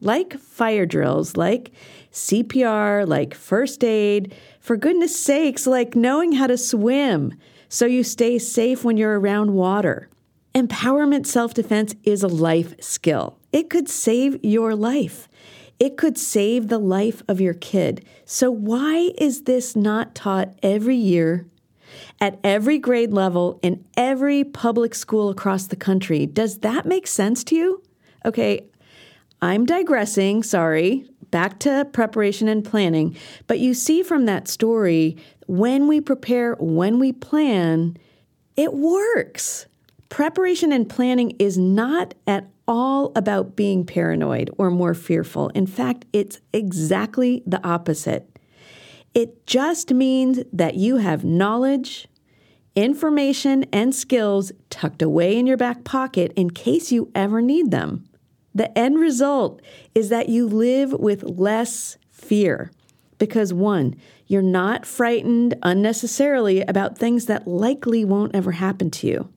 Like 0.03 0.39
fire 0.39 0.85
drills, 0.85 1.37
like 1.37 1.71
CPR, 2.13 3.07
like 3.07 3.35
first 3.35 3.85
aid, 3.85 4.35
for 4.61 4.77
goodness 4.77 5.19
sakes, 5.19 5.67
like 5.67 5.95
knowing 5.95 6.33
how 6.33 6.49
to 6.49 6.59
swim 6.59 7.35
so 7.69 7.87
you 7.87 8.03
stay 8.03 8.39
safe 8.39 8.85
when 8.85 8.97
you're 8.97 9.19
around 9.19 9.55
water. 9.55 10.11
Empowerment 10.55 11.25
self 11.25 11.55
defense 11.55 11.95
is 12.03 12.23
a 12.23 12.29
life 12.29 12.75
skill. 12.83 13.39
It 13.53 13.71
could 13.71 13.89
save 13.89 14.45
your 14.45 14.75
life. 14.75 15.29
It 15.79 15.97
could 15.97 16.19
save 16.19 16.69
the 16.69 16.79
life 16.79 17.23
of 17.29 17.41
your 17.41 17.55
kid. 17.55 18.05
So, 18.25 18.51
why 18.51 19.13
is 19.17 19.45
this 19.45 19.75
not 19.75 20.15
taught 20.15 20.53
every 20.63 20.97
year 20.97 21.47
at 22.21 22.39
every 22.45 22.79
grade 22.79 23.13
level 23.13 23.59
in 23.63 23.85
every 23.97 24.45
public 24.45 24.95
school 24.95 25.31
across 25.31 25.67
the 25.67 25.77
country? 25.77 26.27
Does 26.27 26.59
that 26.59 26.87
make 26.87 27.07
sense 27.07 27.43
to 27.45 27.55
you? 27.55 27.83
Okay, 28.25 28.67
I'm 29.43 29.67
digressing, 29.67 30.45
sorry, 30.45 31.05
back 31.33 31.59
to 31.61 31.85
preparation 31.93 32.47
and 32.47 32.65
planning. 32.65 33.17
But 33.49 33.59
you 33.59 33.75
see 33.75 34.05
from 34.05 34.27
that 34.27 34.47
story, 34.47 35.17
when 35.49 35.89
we 35.89 36.01
prepare, 36.01 36.55
when 36.61 37.01
we 37.01 37.13
plan, 37.13 37.97
it 38.57 38.73
works. 38.73 39.67
Preparation 40.11 40.71
and 40.73 40.89
planning 40.89 41.33
is 41.41 41.59
not 41.59 42.15
at 42.29 42.49
all 42.69 43.11
about 43.17 43.57
being 43.57 43.85
paranoid 43.85 44.49
or 44.59 44.71
more 44.71 44.95
fearful. 44.95 45.49
In 45.49 45.67
fact, 45.67 46.05
it's 46.13 46.41
exactly 46.53 47.43
the 47.45 47.67
opposite. 47.67 48.39
It 49.13 49.45
just 49.49 49.93
means 49.93 50.39
that 50.53 50.77
you 50.77 50.99
have 50.99 51.25
knowledge, 51.25 52.07
information, 52.77 53.65
and 53.73 53.93
skills 53.93 54.53
tucked 54.71 55.03
away 55.03 55.37
in 55.37 55.49
your 55.49 55.57
back 55.57 55.83
pocket 55.83 56.33
in 56.37 56.51
case 56.51 56.93
you 56.93 57.11
ever 57.13 57.43
need 57.43 57.73
them. 57.73 58.05
The 58.55 58.77
end 58.79 58.99
result 58.99 59.63
is 59.95 60.09
that 60.11 60.29
you 60.29 60.47
live 60.47 60.93
with 60.93 61.23
less 61.23 61.97
fear 62.11 62.71
because 63.19 63.53
one, 63.53 63.95
you're 64.27 64.43
not 64.43 64.85
frightened 64.85 65.55
unnecessarily 65.63 66.63
about 66.63 66.99
things 66.99 67.27
that 67.27 67.47
likely 67.47 68.05
won't 68.05 68.35
ever 68.35 68.53
happen 68.53 68.91
to 68.91 69.07
you. 69.07 69.29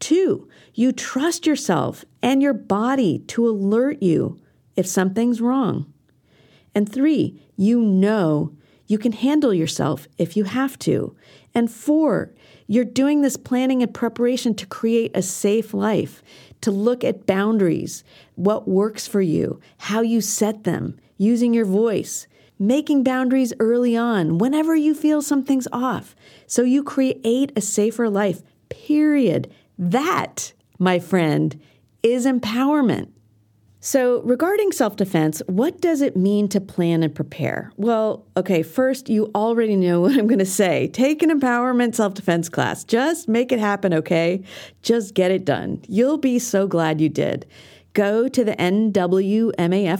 Two, 0.00 0.48
you 0.74 0.92
trust 0.92 1.46
yourself 1.46 2.04
and 2.22 2.42
your 2.42 2.52
body 2.52 3.20
to 3.28 3.48
alert 3.48 4.02
you 4.02 4.40
if 4.74 4.86
something's 4.86 5.40
wrong. 5.40 5.92
And 6.74 6.90
three, 6.90 7.40
you 7.56 7.80
know 7.80 8.52
you 8.86 8.98
can 8.98 9.12
handle 9.12 9.52
yourself 9.52 10.06
if 10.18 10.36
you 10.36 10.44
have 10.44 10.78
to. 10.80 11.16
And 11.54 11.70
four, 11.70 12.32
you're 12.66 12.84
doing 12.84 13.20
this 13.20 13.36
planning 13.36 13.82
and 13.82 13.92
preparation 13.92 14.54
to 14.56 14.66
create 14.66 15.12
a 15.14 15.22
safe 15.22 15.72
life, 15.72 16.22
to 16.66 16.72
look 16.72 17.04
at 17.04 17.26
boundaries, 17.26 18.02
what 18.34 18.66
works 18.66 19.06
for 19.06 19.20
you, 19.20 19.60
how 19.78 20.00
you 20.00 20.20
set 20.20 20.64
them, 20.64 20.98
using 21.16 21.54
your 21.54 21.64
voice, 21.64 22.26
making 22.58 23.04
boundaries 23.04 23.52
early 23.60 23.96
on 23.96 24.38
whenever 24.38 24.74
you 24.74 24.92
feel 24.92 25.22
something's 25.22 25.68
off. 25.70 26.16
So 26.48 26.62
you 26.62 26.82
create 26.82 27.52
a 27.54 27.60
safer 27.60 28.10
life, 28.10 28.42
period. 28.68 29.48
That, 29.78 30.54
my 30.76 30.98
friend, 30.98 31.60
is 32.02 32.26
empowerment. 32.26 33.10
So, 33.86 34.20
regarding 34.22 34.72
self 34.72 34.96
defense, 34.96 35.40
what 35.46 35.80
does 35.80 36.00
it 36.00 36.16
mean 36.16 36.48
to 36.48 36.60
plan 36.60 37.04
and 37.04 37.14
prepare? 37.14 37.70
Well, 37.76 38.26
okay, 38.36 38.64
first, 38.64 39.08
you 39.08 39.30
already 39.32 39.76
know 39.76 40.00
what 40.02 40.18
I'm 40.18 40.26
going 40.26 40.40
to 40.40 40.44
say. 40.44 40.88
Take 40.88 41.22
an 41.22 41.30
empowerment 41.30 41.94
self 41.94 42.14
defense 42.14 42.48
class. 42.48 42.82
Just 42.82 43.28
make 43.28 43.52
it 43.52 43.60
happen, 43.60 43.94
okay? 43.94 44.42
Just 44.82 45.14
get 45.14 45.30
it 45.30 45.44
done. 45.44 45.82
You'll 45.86 46.18
be 46.18 46.40
so 46.40 46.66
glad 46.66 47.00
you 47.00 47.08
did. 47.08 47.46
Go 47.92 48.26
to 48.26 48.44
the 48.44 48.56
NWMAF 48.56 49.52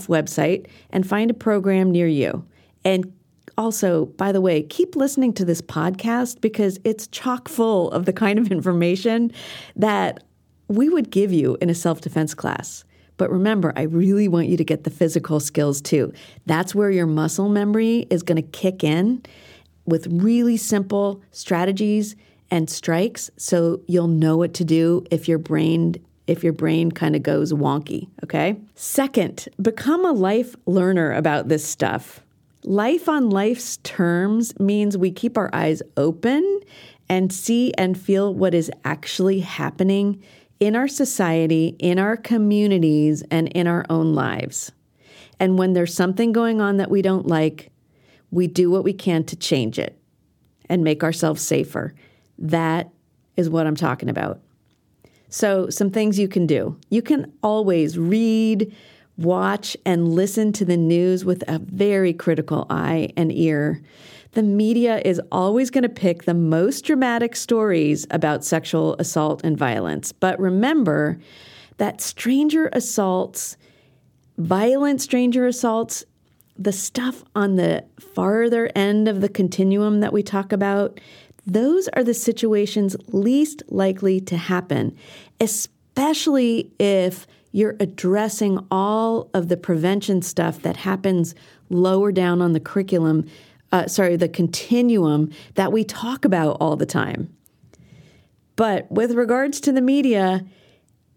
website 0.09 0.67
and 0.91 1.07
find 1.07 1.31
a 1.31 1.35
program 1.35 1.93
near 1.93 2.09
you. 2.09 2.45
And 2.85 3.13
also, 3.57 4.07
by 4.07 4.33
the 4.33 4.41
way, 4.41 4.65
keep 4.65 4.97
listening 4.97 5.33
to 5.35 5.45
this 5.45 5.63
podcast 5.63 6.41
because 6.41 6.81
it's 6.83 7.07
chock 7.07 7.49
full 7.49 7.93
of 7.93 8.05
the 8.05 8.13
kind 8.13 8.41
of 8.41 8.51
information 8.51 9.31
that 9.77 10.25
we 10.67 10.89
would 10.89 11.13
give 11.13 11.33
you 11.33 11.57
in 11.61 11.71
a 11.71 11.75
self 11.75 12.01
defense 12.01 12.35
class. 12.35 12.83
But 13.17 13.31
remember, 13.31 13.73
I 13.77 13.83
really 13.83 14.29
want 14.29 14.49
you 14.49 14.57
to 14.57 14.65
get 14.65 14.85
the 14.85 14.91
physical 14.91 15.41
skills 15.41 15.81
too. 15.81 16.13
That's 16.45 16.75
where 16.75 16.91
your 16.91 17.07
muscle 17.07 17.49
memory 17.49 18.07
is 18.11 18.23
going 18.23 18.37
to 18.37 18.49
kick 18.49 18.85
in 18.85 19.23
with 19.87 20.07
really 20.11 20.57
simple 20.57 21.23
strategies 21.33 22.17
and 22.51 22.69
strikes 22.69 23.31
so 23.37 23.81
you'll 23.87 24.09
know 24.09 24.37
what 24.37 24.55
to 24.55 24.65
do 24.65 25.05
if 25.11 25.29
your 25.29 25.39
brain 25.39 25.97
if 26.27 26.43
your 26.43 26.53
brain 26.53 26.91
kind 26.91 27.15
of 27.15 27.23
goes 27.23 27.53
wonky, 27.53 28.09
okay? 28.25 28.57
Second, 28.75 29.49
become 29.63 30.05
a 30.05 30.11
life 30.11 30.57
learner 30.67 31.13
about 31.13 31.47
this 31.47 31.65
stuff. 31.65 32.21
Life 32.65 33.09
on 33.09 33.31
life's 33.31 33.77
terms 33.85 34.59
means 34.59 34.99
we 34.99 35.13
keep 35.13 35.39
our 35.39 35.49
eyes 35.53 35.83
open 35.97 36.61
and 37.09 37.33
see 37.33 37.73
and 37.79 37.97
feel 37.97 38.35
what 38.35 38.55
is 38.55 38.73
actually 38.85 39.39
happening 39.39 40.21
in 40.61 40.77
our 40.77 40.89
society, 40.89 41.77
in 41.79 41.99
our 41.99 42.17
communities, 42.17 43.23
and 43.31 43.49
in 43.49 43.67
our 43.67 43.85
own 43.91 44.15
lives. 44.15 44.73
And 45.39 45.59
when 45.59 45.75
there's 45.75 45.95
something 45.95 46.33
going 46.33 46.61
on 46.61 46.79
that 46.79 46.91
we 46.91 47.03
don't 47.03 47.27
like, 47.27 47.71
we 48.31 48.47
do 48.47 48.71
what 48.71 48.85
we 48.85 48.93
can 48.93 49.25
to 49.25 49.37
change 49.37 49.79
it 49.79 49.99
and 50.69 50.83
make 50.83 51.05
ourselves 51.05 51.43
safer. 51.43 51.95
That 52.39 52.91
is 53.37 53.51
what 53.51 53.67
I'm 53.67 53.77
talking 53.77 54.09
about. 54.09 54.41
So, 55.29 55.69
some 55.69 55.91
things 55.91 56.19
you 56.19 56.29
can 56.29 56.47
do. 56.47 56.79
You 56.89 57.03
can 57.03 57.33
always 57.43 57.99
read, 57.99 58.75
watch, 59.19 59.77
and 59.85 60.15
listen 60.15 60.53
to 60.53 60.65
the 60.65 60.77
news 60.77 61.25
with 61.25 61.45
a 61.49 61.59
very 61.59 62.13
critical 62.13 62.67
eye 62.71 63.11
and 63.17 63.33
ear 63.33 63.83
the 64.37 64.43
media 64.43 65.01
is 65.03 65.19
always 65.33 65.71
going 65.71 65.83
to 65.83 65.89
pick 65.89 66.25
the 66.25 66.35
most 66.35 66.85
dramatic 66.85 67.35
stories 67.35 68.07
about 68.11 68.45
sexual 68.45 68.95
assault 68.99 69.41
and 69.43 69.57
violence. 69.57 70.13
But 70.13 70.39
remember 70.39 71.19
that 71.79 72.03
stranger 72.03 72.69
assaults, 72.75 73.57
violent 74.37 75.01
stranger 75.01 75.47
assaults, 75.47 76.05
the 76.59 76.71
stuff 76.71 77.25
on 77.35 77.57
the 77.57 77.87
farther 77.99 78.71
end 78.75 79.09
of 79.09 79.23
the 79.23 79.31
continuum 79.31 80.01
that 80.01 80.13
we 80.13 80.23
talk 80.23 80.53
about, 80.53 81.01
those 81.47 81.89
are 81.95 82.05
the 82.05 82.13
situations 82.13 82.95
least 83.09 83.63
likely 83.69 84.21
to 84.21 84.37
happen, 84.37 84.95
especially 85.41 86.71
if 86.79 87.27
you're 87.53 87.77
addressing 87.81 88.59
all 88.71 89.31
of 89.33 89.49
the 89.49 89.57
prevention 89.57 90.21
stuff 90.21 90.61
that 90.61 90.77
happens 90.77 91.35
lower 91.71 92.13
down 92.13 92.43
on 92.43 92.53
the 92.53 92.61
curriculum, 92.61 93.27
uh, 93.73 93.87
sorry, 93.87 94.17
the 94.17 94.29
continuum 94.29 95.31
that 95.55 95.73
we 95.73 95.85
talk 95.85 96.25
about 96.25 96.57
all 96.61 96.77
the 96.77 96.87
time. 96.87 97.33
But 98.57 98.91
with 98.91 99.13
regards 99.13 99.61
to 99.61 99.73
the 99.73 99.83
media, 99.83 100.45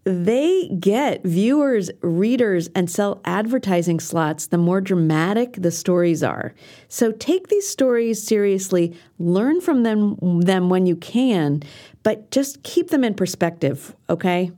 they 0.04 0.68
get 0.80 1.22
viewers, 1.24 1.90
readers, 2.00 2.68
and 2.74 2.90
sell 2.90 3.20
advertising 3.24 4.00
slots 4.00 4.46
the 4.46 4.58
more 4.58 4.80
dramatic 4.80 5.54
the 5.54 5.70
stories 5.70 6.22
are. 6.22 6.54
So 6.88 7.12
take 7.12 7.48
these 7.48 7.68
stories 7.68 8.22
seriously, 8.22 8.96
learn 9.18 9.60
from 9.60 9.82
them, 9.82 10.40
them 10.40 10.70
when 10.70 10.86
you 10.86 10.96
can, 10.96 11.62
but 12.02 12.30
just 12.30 12.62
keep 12.62 12.88
them 12.88 13.04
in 13.04 13.14
perspective, 13.14 13.94
okay? 14.08 14.52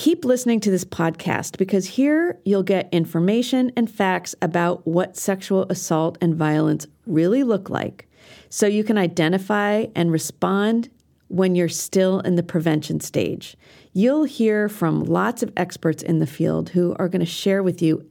Keep 0.00 0.24
listening 0.24 0.60
to 0.60 0.70
this 0.70 0.86
podcast 0.86 1.58
because 1.58 1.84
here 1.84 2.40
you'll 2.46 2.62
get 2.62 2.88
information 2.90 3.70
and 3.76 3.90
facts 3.90 4.34
about 4.40 4.86
what 4.86 5.14
sexual 5.14 5.66
assault 5.68 6.16
and 6.22 6.34
violence 6.34 6.86
really 7.06 7.42
look 7.42 7.68
like 7.68 8.08
so 8.48 8.66
you 8.66 8.82
can 8.82 8.96
identify 8.96 9.84
and 9.94 10.10
respond 10.10 10.88
when 11.28 11.54
you're 11.54 11.68
still 11.68 12.20
in 12.20 12.36
the 12.36 12.42
prevention 12.42 12.98
stage. 13.00 13.58
You'll 13.92 14.24
hear 14.24 14.70
from 14.70 15.04
lots 15.04 15.42
of 15.42 15.52
experts 15.54 16.02
in 16.02 16.18
the 16.18 16.26
field 16.26 16.70
who 16.70 16.96
are 16.98 17.10
going 17.10 17.20
to 17.20 17.26
share 17.26 17.62
with 17.62 17.82
you 17.82 18.08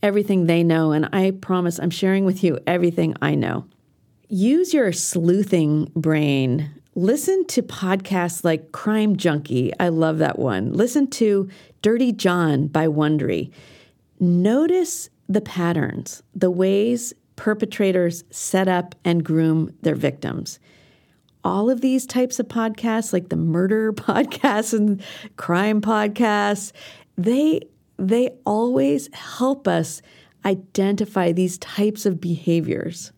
everything 0.00 0.46
they 0.46 0.62
know, 0.62 0.92
and 0.92 1.08
I 1.12 1.32
promise 1.32 1.80
I'm 1.80 1.90
sharing 1.90 2.24
with 2.24 2.44
you 2.44 2.60
everything 2.68 3.16
I 3.20 3.34
know. 3.34 3.64
Use 4.28 4.72
your 4.72 4.92
sleuthing 4.92 5.90
brain. 5.96 6.70
Listen 6.94 7.46
to 7.46 7.62
podcasts 7.62 8.44
like 8.44 8.72
Crime 8.72 9.16
Junkie. 9.16 9.72
I 9.80 9.88
love 9.88 10.18
that 10.18 10.38
one. 10.38 10.72
Listen 10.72 11.08
to 11.10 11.48
Dirty 11.80 12.12
John 12.12 12.66
by 12.66 12.86
Wondery. 12.86 13.50
Notice 14.20 15.08
the 15.28 15.40
patterns, 15.40 16.22
the 16.34 16.50
ways 16.50 17.14
perpetrators 17.36 18.24
set 18.30 18.68
up 18.68 18.94
and 19.04 19.24
groom 19.24 19.74
their 19.80 19.94
victims 19.94 20.58
all 21.44 21.70
of 21.70 21.80
these 21.80 22.06
types 22.06 22.38
of 22.38 22.48
podcasts, 22.48 23.12
like 23.12 23.28
the 23.28 23.36
murder 23.36 23.92
podcasts 23.92 24.72
and 24.76 25.02
crime 25.36 25.80
podcasts, 25.80 26.72
they 27.16 27.60
they 27.98 28.30
always 28.44 29.08
help 29.14 29.68
us 29.68 30.02
identify 30.44 31.30
these 31.30 31.58
types 31.58 32.04
of 32.04 32.20
behaviors. 32.20 33.12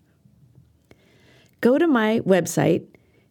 Go 1.60 1.78
to 1.78 1.86
my 1.86 2.20
website, 2.20 2.84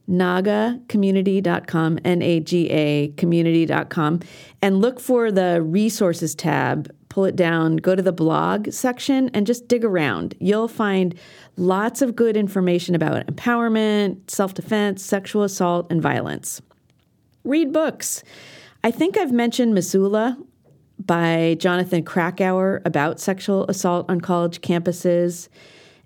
nagacommunity.com, 0.09 1.99
N 2.03 2.21
A 2.21 2.39
G 2.39 2.69
A 2.69 3.07
community.com, 3.17 4.19
and 4.61 4.81
look 4.81 4.99
for 4.99 5.31
the 5.31 5.61
resources 5.61 6.35
tab 6.35 6.91
pull 7.13 7.25
it 7.25 7.35
down, 7.35 7.77
go 7.77 7.95
to 7.95 8.01
the 8.01 8.11
blog 8.11 8.71
section, 8.71 9.29
and 9.35 9.45
just 9.45 9.67
dig 9.67 9.85
around. 9.85 10.33
You'll 10.39 10.67
find 10.67 11.13
lots 11.57 12.01
of 12.01 12.15
good 12.15 12.35
information 12.35 12.95
about 12.95 13.27
empowerment, 13.27 14.31
self 14.31 14.55
defense, 14.55 15.05
sexual 15.05 15.43
assault, 15.43 15.91
and 15.91 16.01
violence. 16.01 16.59
Read 17.43 17.71
books. 17.71 18.23
I 18.83 18.89
think 18.89 19.15
I've 19.15 19.31
mentioned 19.31 19.75
Missoula 19.75 20.39
by 21.05 21.55
Jonathan 21.59 22.03
Krakauer 22.03 22.81
about 22.83 23.19
sexual 23.19 23.67
assault 23.67 24.09
on 24.09 24.19
college 24.19 24.61
campuses 24.61 25.49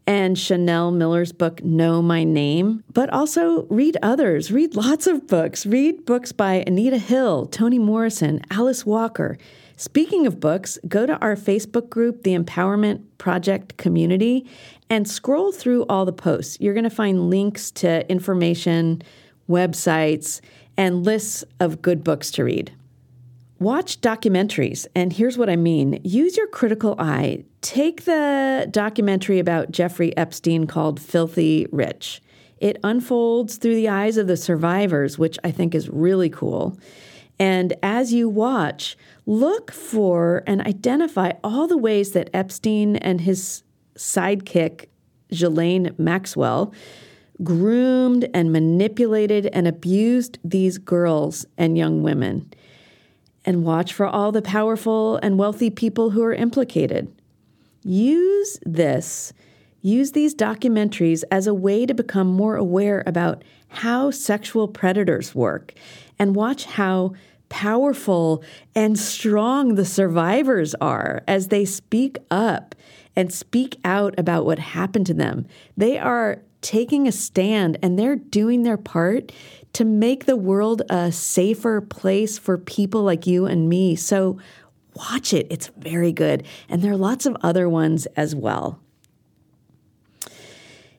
and 0.08 0.40
Chanel 0.40 0.90
Miller's 0.92 1.34
book, 1.34 1.62
Know 1.64 2.02
My 2.02 2.24
Name, 2.24 2.84
but 2.94 3.10
also 3.12 3.64
read 3.64 3.98
others. 4.02 4.52
Read 4.52 4.76
lots 4.76 5.06
of 5.06 5.28
books. 5.28 5.66
Read 5.66 6.06
books 6.06 6.32
by 6.32 6.64
Anita 6.66 6.98
Hill, 6.98 7.46
Toni 7.46 7.78
Morrison, 7.78 8.42
Alice 8.50 8.86
Walker. 8.86 9.38
Speaking 9.76 10.26
of 10.26 10.40
books, 10.40 10.80
go 10.88 11.06
to 11.06 11.18
our 11.20 11.36
Facebook 11.36 11.90
group, 11.90 12.24
the 12.24 12.36
Empowerment 12.36 13.04
Project 13.18 13.78
Community, 13.78 14.50
and 14.90 15.08
scroll 15.08 15.52
through 15.52 15.86
all 15.88 16.06
the 16.06 16.14
posts. 16.14 16.58
You're 16.60 16.74
going 16.74 16.86
to 16.86 16.90
find 16.90 17.30
links 17.30 17.70
to 17.72 18.10
information, 18.10 19.04
websites, 19.50 20.40
and 20.78 21.04
lists 21.04 21.44
of 21.60 21.82
good 21.82 22.04
books 22.04 22.32
to 22.32 22.44
read. 22.46 22.72
Watch 23.60 24.02
documentaries, 24.02 24.86
and 24.94 25.12
here's 25.12 25.36
what 25.36 25.50
I 25.50 25.56
mean 25.56 26.00
use 26.04 26.38
your 26.38 26.46
critical 26.46 26.94
eye. 27.00 27.44
Take 27.62 28.06
the 28.06 28.68
documentary 28.70 29.40
about 29.40 29.72
Jeffrey 29.72 30.16
Epstein 30.16 30.68
called 30.68 31.00
Filthy 31.00 31.66
Rich. 31.72 32.22
It 32.60 32.78
unfolds 32.84 33.58
through 33.58 33.74
the 33.74 33.90
eyes 33.90 34.18
of 34.18 34.28
the 34.28 34.38
survivors, 34.38 35.18
which 35.18 35.40
I 35.44 35.50
think 35.50 35.74
is 35.74 35.90
really 35.90 36.30
cool. 36.30 36.78
And 37.40 37.74
as 37.82 38.14
you 38.14 38.30
watch, 38.30 38.96
look 39.26 39.72
for 39.72 40.44
and 40.46 40.62
identify 40.62 41.32
all 41.44 41.66
the 41.66 41.78
ways 41.78 42.12
that 42.12 42.30
Epstein 42.36 42.96
and 42.98 43.22
his 43.22 43.64
sidekick, 43.96 44.86
Ghislaine 45.30 45.96
Maxwell, 45.98 46.74
groomed 47.44 48.30
and 48.36 48.52
manipulated 48.52 49.48
and 49.48 49.68
abused 49.68 50.38
these 50.44 50.78
girls 50.78 51.44
and 51.58 51.76
young 51.76 52.04
women. 52.04 52.52
And 53.48 53.64
watch 53.64 53.94
for 53.94 54.06
all 54.06 54.32
the 54.32 54.44
powerful 54.44 55.18
and 55.24 55.40
wealthy 55.40 55.72
people 55.72 56.12
who 56.12 56.22
are 56.22 56.34
implicated. 56.34 57.12
Use 57.82 58.60
this, 58.64 59.32
use 59.82 60.12
these 60.12 60.36
documentaries 60.36 61.24
as 61.32 61.48
a 61.48 61.54
way 61.54 61.86
to 61.86 61.94
become 61.94 62.28
more 62.28 62.58
aware 62.58 63.04
about 63.08 63.44
how 63.70 64.12
sexual 64.12 64.68
predators 64.68 65.34
work 65.34 65.74
and 66.20 66.36
watch 66.36 66.66
how 66.66 67.14
powerful 67.50 68.44
and 68.76 69.00
strong 69.00 69.76
the 69.76 69.86
survivors 69.86 70.76
are 70.82 71.24
as 71.28 71.48
they 71.48 71.64
speak 71.64 72.18
up 72.30 72.76
and 73.16 73.34
speak 73.34 73.78
out 73.86 74.14
about 74.18 74.46
what 74.46 74.60
happened 74.60 75.06
to 75.06 75.14
them. 75.14 75.48
They 75.76 75.98
are 75.98 76.42
taking 76.62 77.08
a 77.08 77.12
stand 77.12 77.78
and 77.82 77.98
they're 77.98 78.16
doing 78.16 78.64
their 78.64 78.78
part 78.78 79.32
to 79.78 79.86
make 79.86 80.26
the 80.26 80.36
world 80.36 80.82
a 80.90 81.12
safer 81.12 81.82
place 81.82 82.40
for 82.40 82.58
people 82.58 83.04
like 83.04 83.28
you 83.28 83.46
and 83.46 83.70
me. 83.70 83.96
So 83.96 84.40
watch 84.96 85.36
it, 85.36 85.46
it's 85.52 85.68
very 85.78 86.12
good. 86.12 86.44
And 86.68 86.82
there 86.82 86.94
are 86.94 86.98
lots 86.98 87.28
of 87.28 87.38
other 87.42 87.70
ones 87.70 88.08
as 88.18 88.34
well. 88.34 88.80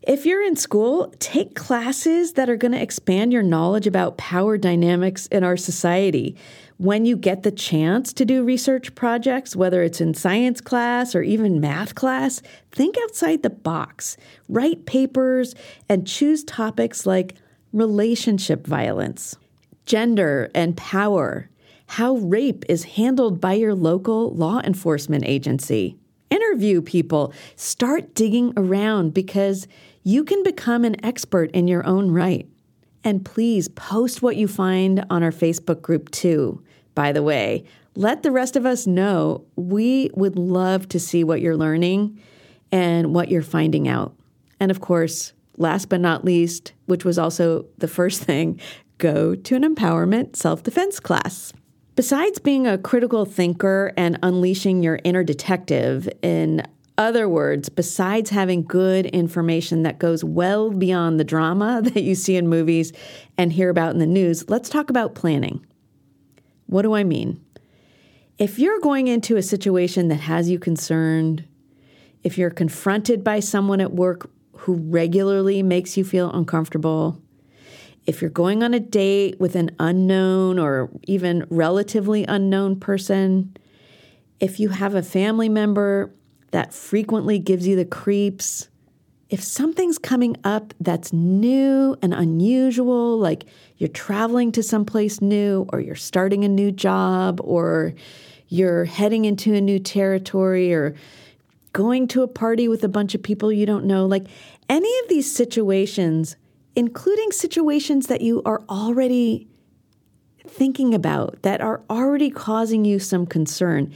If 0.01 0.25
you're 0.25 0.47
in 0.47 0.55
school, 0.55 1.13
take 1.19 1.57
classes 1.57 2.35
that 2.35 2.49
are 2.49 2.55
going 2.55 2.71
to 2.71 2.81
expand 2.81 3.33
your 3.33 3.43
knowledge 3.43 3.89
about 3.89 4.17
power 4.17 4.57
dynamics 4.57 5.27
in 5.27 5.43
our 5.43 5.57
society. 5.57 6.37
When 6.77 7.05
you 7.05 7.17
get 7.17 7.43
the 7.43 7.51
chance 7.51 8.13
to 8.13 8.25
do 8.25 8.45
research 8.45 8.95
projects, 8.95 9.57
whether 9.57 9.83
it's 9.83 10.01
in 10.01 10.15
science 10.15 10.61
class 10.61 11.17
or 11.17 11.23
even 11.23 11.61
math 11.61 11.97
class, 11.97 12.43
think 12.71 12.95
outside 13.03 13.43
the 13.43 13.51
box. 13.51 14.17
Write 14.49 14.87
papers 14.87 15.57
and 15.89 16.07
choose 16.07 16.45
topics 16.45 17.07
like 17.07 17.35
relationship 17.73 18.67
violence, 18.67 19.37
gender 19.87 20.51
and 20.55 20.77
power, 20.77 21.49
how 21.87 22.17
rape 22.17 22.65
is 22.69 22.85
handled 22.85 23.41
by 23.41 23.55
your 23.55 23.75
local 23.75 24.35
law 24.35 24.61
enforcement 24.61 25.25
agency. 25.27 25.97
Interview 26.31 26.83
people, 26.83 27.33
start 27.57 28.15
digging 28.15 28.53
around 28.57 29.15
because 29.15 29.67
you 30.03 30.25
can 30.25 30.43
become 30.43 30.85
an 30.85 31.03
expert 31.05 31.51
in 31.53 31.69
your 31.69 31.87
own 31.87 32.11
right. 32.11 32.47
And 33.05 33.25
please 33.25 33.69
post 33.69 34.21
what 34.21 34.37
you 34.37 34.49
find 34.49 35.05
on 35.09 35.23
our 35.23 35.33
Facebook 35.33 35.81
group 35.81 36.11
too. 36.11 36.63
By 36.95 37.13
the 37.13 37.23
way, 37.23 37.65
let 37.95 38.23
the 38.23 38.31
rest 38.31 38.57
of 38.57 38.67
us 38.67 38.87
know. 38.87 39.45
We 39.57 40.11
would 40.15 40.37
love 40.37 40.89
to 40.91 41.01
see 41.01 41.25
what 41.25 41.41
you're 41.41 41.57
learning 41.57 42.21
and 42.71 43.15
what 43.15 43.31
you're 43.31 43.43
finding 43.43 43.89
out. 43.89 44.15
And 44.61 44.71
of 44.71 44.81
course, 44.81 45.33
last 45.59 45.89
but 45.89 46.01
not 46.01 46.25
least, 46.25 46.73
which 46.87 47.05
was 47.05 47.19
also 47.19 47.67
the 47.79 47.89
first 47.89 48.23
thing, 48.23 48.61
go 48.99 49.35
to 49.35 49.55
an 49.55 49.63
empowerment 49.63 50.37
self 50.37 50.63
defense 50.63 51.01
class. 51.01 51.53
Besides 51.95 52.39
being 52.39 52.67
a 52.67 52.79
critical 52.79 53.25
thinker 53.25 53.93
and 53.97 54.19
unleashing 54.23 54.83
your 54.83 55.01
inner 55.03 55.25
detective 55.25 56.09
in 56.23 56.63
other 56.97 57.29
words, 57.29 57.69
besides 57.69 58.31
having 58.31 58.65
good 58.65 59.07
information 59.07 59.85
that 59.85 60.01
goes 60.01 60.25
well 60.25 60.71
beyond 60.71 61.19
the 61.19 61.25
drama 61.25 61.81
that 61.85 62.03
you 62.03 62.15
see 62.15 62.37
in 62.37 62.49
movies 62.49 62.93
and 63.39 63.53
hear 63.53 63.71
about 63.71 63.93
in 63.93 63.99
the 63.99 64.07
news, 64.07 64.49
let's 64.51 64.69
talk 64.69 64.91
about 64.91 65.15
planning. 65.15 65.65
What 66.67 66.83
do 66.83 66.95
I 66.95 67.05
mean? 67.05 67.41
If 68.37 68.59
you're 68.59 68.81
going 68.81 69.09
into 69.09 69.37
a 69.37 69.43
situation 69.43 70.09
that 70.09 70.21
has 70.21 70.51
you 70.51 70.59
concerned, 70.59 71.45
if 72.23 72.37
you're 72.37 72.51
confronted 72.51 73.25
by 73.25 73.41
someone 73.41 73.81
at 73.81 73.93
work 73.93 74.31
who 74.59 74.75
regularly 74.75 75.63
makes 75.63 75.97
you 75.97 76.05
feel 76.05 76.31
uncomfortable, 76.33 77.21
if 78.07 78.21
you're 78.21 78.31
going 78.31 78.63
on 78.63 78.75
a 78.75 78.81
date 78.81 79.39
with 79.39 79.55
an 79.55 79.71
unknown 79.79 80.59
or 80.59 80.91
even 81.05 81.47
relatively 81.49 82.25
unknown 82.25 82.79
person, 82.81 83.57
if 84.41 84.59
you 84.59 84.71
have 84.71 84.95
a 84.95 85.03
family 85.03 85.49
member 85.49 86.13
that 86.51 86.73
frequently 86.73 87.39
gives 87.39 87.69
you 87.69 87.77
the 87.77 87.85
creeps, 87.85 88.69
if 89.31 89.43
something's 89.43 89.99
coming 89.99 90.37
up 90.43 90.75
that's 90.81 91.13
new 91.13 91.97
and 92.03 92.15
unusual, 92.15 93.19
like 93.19 93.45
you're 93.77 93.89
traveling 93.89 94.51
to 94.53 94.63
someplace 94.63 95.21
new 95.21 95.69
or 95.73 95.81
you're 95.81 95.95
starting 95.95 96.45
a 96.45 96.49
new 96.49 96.73
job 96.73 97.41
or 97.45 97.95
you're 98.49 98.87
heading 98.87 99.25
into 99.25 99.55
a 99.55 99.61
new 99.61 99.79
territory 99.79 100.73
or 100.73 100.95
going 101.79 102.09
to 102.09 102.23
a 102.23 102.27
party 102.27 102.67
with 102.67 102.83
a 102.83 102.89
bunch 102.89 103.15
of 103.15 103.23
people 103.23 103.53
you 103.53 103.65
don't 103.65 103.85
know. 103.85 104.05
Like 104.05 104.27
any 104.69 104.93
of 105.05 105.09
these 105.09 105.33
situations, 105.33 106.35
including 106.75 107.31
situations 107.31 108.09
that 108.09 108.21
you 108.21 108.43
are 108.45 108.65
already 108.69 109.47
thinking 110.45 110.93
about, 110.93 111.41
that 111.43 111.61
are 111.61 111.81
already 111.89 112.31
causing 112.31 112.85
you 112.85 112.99
some 112.99 113.27
concern, 113.27 113.95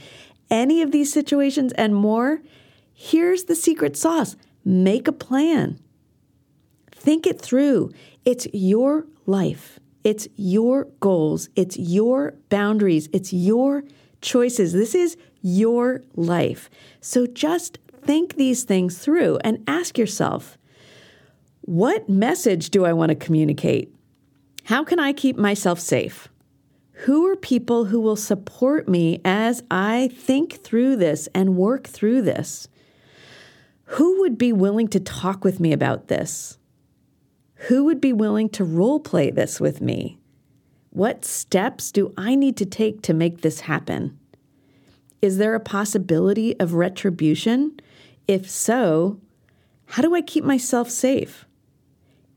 any 0.49 0.81
of 0.81 0.93
these 0.93 1.11
situations 1.11 1.73
and 1.73 1.93
more, 1.93 2.41
here's 2.93 3.43
the 3.43 3.55
secret 3.55 3.97
sauce 3.97 4.37
make 4.63 5.09
a 5.09 5.11
plan. 5.11 5.77
Think 6.89 7.27
it 7.27 7.41
through. 7.41 7.91
It's 8.23 8.47
your 8.53 9.07
life, 9.25 9.77
it's 10.05 10.29
your 10.37 10.85
goals, 11.01 11.49
it's 11.57 11.75
your 11.75 12.35
boundaries, 12.47 13.09
it's 13.11 13.33
your 13.33 13.83
choices. 14.21 14.71
This 14.71 14.95
is 14.95 15.17
your 15.43 16.01
life. 16.15 16.69
So 17.01 17.27
just 17.27 17.77
think 18.01 18.35
these 18.35 18.63
things 18.63 18.97
through 18.97 19.37
and 19.43 19.63
ask 19.67 19.97
yourself 19.97 20.57
what 21.61 22.09
message 22.09 22.71
do 22.71 22.83
I 22.83 22.91
want 22.91 23.09
to 23.09 23.15
communicate? 23.15 23.93
How 24.65 24.83
can 24.83 24.99
I 24.99 25.13
keep 25.13 25.37
myself 25.37 25.79
safe? 25.79 26.27
Who 27.05 27.25
are 27.27 27.35
people 27.35 27.85
who 27.85 28.01
will 28.01 28.15
support 28.15 28.89
me 28.89 29.21
as 29.23 29.63
I 29.71 30.09
think 30.13 30.63
through 30.63 30.97
this 30.97 31.29
and 31.33 31.55
work 31.55 31.87
through 31.87 32.23
this? 32.23 32.67
Who 33.85 34.21
would 34.21 34.37
be 34.37 34.51
willing 34.51 34.87
to 34.89 34.99
talk 34.99 35.43
with 35.43 35.59
me 35.59 35.71
about 35.71 36.07
this? 36.07 36.57
Who 37.67 37.85
would 37.85 38.01
be 38.01 38.13
willing 38.13 38.49
to 38.49 38.63
role 38.63 38.99
play 38.99 39.31
this 39.31 39.61
with 39.61 39.79
me? 39.79 40.19
What 40.89 41.23
steps 41.23 41.91
do 41.91 42.13
I 42.17 42.35
need 42.35 42.57
to 42.57 42.65
take 42.65 43.01
to 43.03 43.13
make 43.13 43.41
this 43.41 43.61
happen? 43.61 44.19
Is 45.23 45.37
there 45.37 45.55
a 45.55 45.59
possibility 45.61 46.59
of 46.59 46.73
retribution? 46.73 47.79
If 48.27 48.49
so, 48.49 49.21
how 49.85 50.01
do 50.01 50.13
I 50.13 50.19
keep 50.19 50.43
myself 50.43 50.89
safe? 50.89 51.45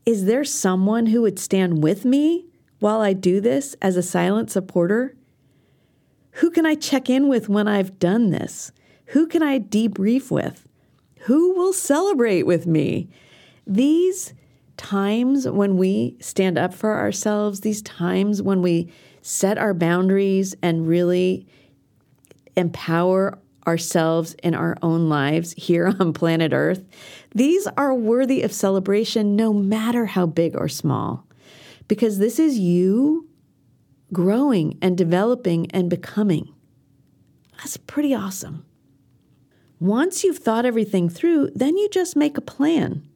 Is 0.05 0.23
there 0.23 0.45
someone 0.45 1.07
who 1.07 1.21
would 1.23 1.37
stand 1.37 1.83
with 1.83 2.05
me 2.05 2.45
while 2.79 3.01
I 3.01 3.11
do 3.11 3.41
this 3.41 3.75
as 3.81 3.97
a 3.97 4.01
silent 4.01 4.49
supporter? 4.49 5.17
Who 6.39 6.49
can 6.49 6.65
I 6.65 6.75
check 6.75 7.09
in 7.09 7.27
with 7.27 7.49
when 7.49 7.67
I've 7.67 7.99
done 7.99 8.29
this? 8.29 8.71
Who 9.07 9.27
can 9.27 9.43
I 9.43 9.59
debrief 9.59 10.31
with? 10.31 10.65
Who 11.23 11.55
will 11.55 11.73
celebrate 11.73 12.43
with 12.43 12.65
me? 12.65 13.09
These 13.65 14.33
times 14.77 15.45
when 15.45 15.75
we 15.75 16.15
stand 16.21 16.57
up 16.57 16.73
for 16.73 16.93
ourselves, 16.93 17.59
these 17.59 17.81
times 17.81 18.41
when 18.41 18.61
we 18.61 18.89
set 19.21 19.57
our 19.57 19.73
boundaries 19.73 20.55
and 20.61 20.87
really 20.87 21.45
empower 22.57 23.39
ourselves 23.65 24.35
in 24.41 24.55
our 24.55 24.77
own 24.81 25.09
lives 25.09 25.53
here 25.53 25.93
on 25.99 26.13
planet 26.13 26.53
Earth, 26.53 26.83
these 27.35 27.67
are 27.77 27.93
worthy 27.93 28.41
of 28.41 28.51
celebration 28.51 29.35
no 29.35 29.53
matter 29.53 30.05
how 30.05 30.25
big 30.25 30.55
or 30.55 30.67
small. 30.67 31.25
Because 31.87 32.17
this 32.17 32.39
is 32.39 32.57
you 32.57 33.29
growing 34.11 34.77
and 34.81 34.97
developing 34.97 35.69
and 35.71 35.89
becoming. 35.89 36.53
That's 37.57 37.77
pretty 37.77 38.13
awesome. 38.13 38.65
Once 39.79 40.23
you've 40.23 40.39
thought 40.39 40.65
everything 40.65 41.07
through, 41.07 41.49
then 41.53 41.77
you 41.77 41.87
just 41.89 42.15
make 42.15 42.37
a 42.37 42.41
plan 42.41 43.07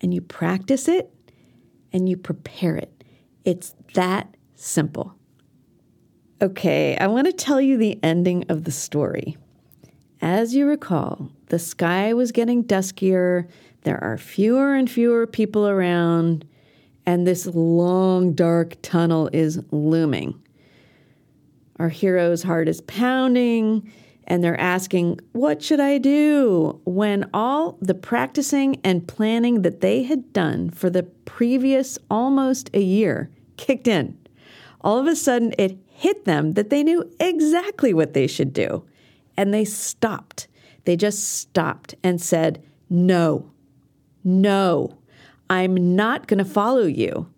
and 0.00 0.14
you 0.14 0.20
practice 0.20 0.86
it 0.86 1.12
and 1.92 2.08
you 2.08 2.16
prepare 2.16 2.76
it. 2.76 3.04
It's 3.44 3.74
that 3.94 4.36
simple. 4.54 5.14
Okay, 6.40 6.96
I 6.96 7.08
want 7.08 7.26
to 7.26 7.32
tell 7.32 7.60
you 7.60 7.76
the 7.76 7.98
ending 8.00 8.44
of 8.48 8.62
the 8.62 8.70
story. 8.70 9.36
As 10.20 10.54
you 10.54 10.66
recall, 10.66 11.32
the 11.46 11.58
sky 11.58 12.14
was 12.14 12.30
getting 12.30 12.62
duskier, 12.62 13.48
there 13.82 14.02
are 14.04 14.16
fewer 14.16 14.76
and 14.76 14.88
fewer 14.88 15.26
people 15.26 15.66
around, 15.66 16.46
and 17.04 17.26
this 17.26 17.46
long, 17.46 18.34
dark 18.34 18.76
tunnel 18.82 19.28
is 19.32 19.60
looming. 19.72 20.40
Our 21.80 21.88
hero's 21.88 22.44
heart 22.44 22.68
is 22.68 22.82
pounding 22.82 23.90
and 24.28 24.44
they're 24.44 24.60
asking, 24.60 25.18
What 25.32 25.60
should 25.60 25.80
I 25.80 25.98
do? 25.98 26.80
When 26.84 27.28
all 27.34 27.78
the 27.80 27.94
practicing 27.94 28.80
and 28.84 29.08
planning 29.08 29.62
that 29.62 29.80
they 29.80 30.04
had 30.04 30.32
done 30.32 30.70
for 30.70 30.88
the 30.88 31.02
previous 31.02 31.98
almost 32.08 32.70
a 32.74 32.80
year 32.80 33.28
kicked 33.56 33.88
in. 33.88 34.16
All 34.80 34.98
of 34.98 35.06
a 35.06 35.16
sudden, 35.16 35.54
it 35.58 35.78
hit 35.86 36.24
them 36.24 36.54
that 36.54 36.70
they 36.70 36.82
knew 36.82 37.10
exactly 37.18 37.92
what 37.92 38.14
they 38.14 38.26
should 38.26 38.52
do. 38.52 38.84
And 39.36 39.52
they 39.52 39.64
stopped. 39.64 40.48
They 40.84 40.96
just 40.96 41.38
stopped 41.38 41.94
and 42.02 42.20
said, 42.20 42.62
No, 42.88 43.50
no, 44.24 44.98
I'm 45.50 45.96
not 45.96 46.26
going 46.26 46.38
to 46.38 46.44
follow 46.44 46.84
you. 46.84 47.28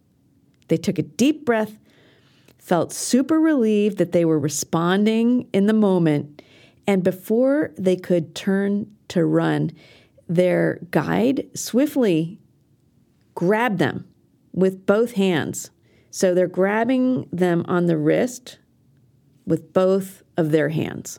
They 0.68 0.76
took 0.76 0.98
a 0.98 1.02
deep 1.02 1.44
breath, 1.44 1.78
felt 2.58 2.92
super 2.92 3.40
relieved 3.40 3.98
that 3.98 4.12
they 4.12 4.24
were 4.24 4.38
responding 4.38 5.48
in 5.52 5.66
the 5.66 5.72
moment 5.72 6.40
and 6.90 7.04
before 7.04 7.70
they 7.78 7.94
could 7.94 8.34
turn 8.34 8.90
to 9.08 9.24
run, 9.24 9.70
their 10.28 10.80
guide 10.90 11.48
swiftly 11.54 12.40
grabbed 13.36 13.78
them 13.78 14.08
with 14.52 14.86
both 14.86 15.12
hands. 15.12 15.70
So 16.10 16.34
they're 16.34 16.48
grabbing 16.48 17.28
them 17.32 17.64
on 17.68 17.86
the 17.86 17.96
wrist 17.96 18.58
with 19.46 19.72
both 19.72 20.22
of 20.36 20.50
their 20.50 20.68
hands. 20.68 21.18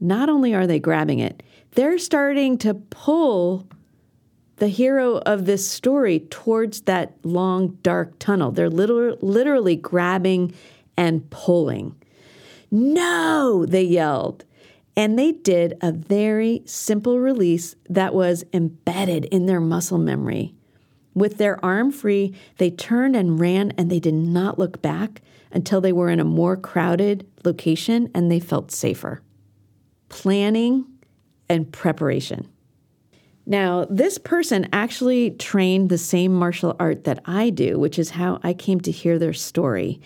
Not 0.00 0.28
only 0.28 0.54
are 0.54 0.66
they 0.66 0.78
grabbing 0.78 1.18
it, 1.18 1.42
they're 1.72 1.98
starting 1.98 2.58
to 2.58 2.74
pull 2.74 3.68
the 4.56 4.68
hero 4.68 5.18
of 5.18 5.46
this 5.46 5.66
story 5.68 6.20
towards 6.20 6.82
that 6.82 7.14
long, 7.22 7.78
dark 7.82 8.18
tunnel. 8.18 8.50
They're 8.50 8.68
literally 8.68 9.76
grabbing 9.76 10.54
and 10.96 11.28
pulling. 11.30 11.94
No, 12.70 13.64
they 13.66 13.82
yelled. 13.82 14.44
And 14.96 15.18
they 15.18 15.32
did 15.32 15.74
a 15.80 15.92
very 15.92 16.62
simple 16.66 17.20
release 17.20 17.74
that 17.88 18.12
was 18.12 18.44
embedded 18.52 19.24
in 19.26 19.46
their 19.46 19.60
muscle 19.60 19.98
memory. 19.98 20.54
With 21.14 21.38
their 21.38 21.62
arm 21.64 21.90
free, 21.90 22.34
they 22.58 22.70
turned 22.70 23.16
and 23.16 23.40
ran, 23.40 23.72
and 23.72 23.90
they 23.90 24.00
did 24.00 24.14
not 24.14 24.58
look 24.58 24.80
back 24.80 25.22
until 25.52 25.80
they 25.80 25.92
were 25.92 26.08
in 26.08 26.20
a 26.20 26.24
more 26.24 26.56
crowded 26.56 27.26
location 27.44 28.10
and 28.14 28.30
they 28.30 28.40
felt 28.40 28.70
safer. 28.70 29.20
Planning 30.08 30.86
and 31.48 31.70
preparation. 31.72 32.48
Now, 33.46 33.86
this 33.90 34.18
person 34.18 34.68
actually 34.72 35.32
trained 35.32 35.88
the 35.88 35.98
same 35.98 36.32
martial 36.32 36.76
art 36.78 37.04
that 37.04 37.20
I 37.24 37.50
do, 37.50 37.78
which 37.78 37.98
is 37.98 38.10
how 38.10 38.38
I 38.44 38.52
came 38.52 38.80
to 38.82 38.92
hear 38.92 39.18
their 39.18 39.32
story. 39.32 40.00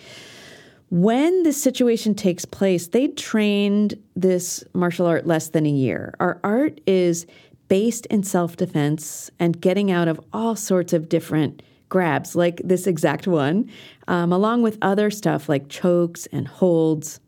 When 0.89 1.43
this 1.43 1.61
situation 1.61 2.15
takes 2.15 2.45
place, 2.45 2.87
they 2.87 3.09
trained 3.09 4.01
this 4.15 4.63
martial 4.73 5.05
art 5.05 5.27
less 5.27 5.49
than 5.49 5.65
a 5.65 5.69
year. 5.69 6.15
Our 6.19 6.39
art 6.43 6.79
is 6.87 7.27
based 7.67 8.05
in 8.07 8.23
self 8.23 8.55
defense 8.55 9.31
and 9.39 9.59
getting 9.59 9.91
out 9.91 10.07
of 10.07 10.19
all 10.33 10.55
sorts 10.55 10.93
of 10.93 11.09
different 11.09 11.61
grabs, 11.89 12.35
like 12.35 12.61
this 12.63 12.87
exact 12.87 13.27
one, 13.27 13.69
um, 14.07 14.31
along 14.31 14.61
with 14.61 14.77
other 14.81 15.09
stuff 15.11 15.47
like 15.47 15.69
chokes 15.69 16.27
and 16.31 16.47
holds. 16.47 17.19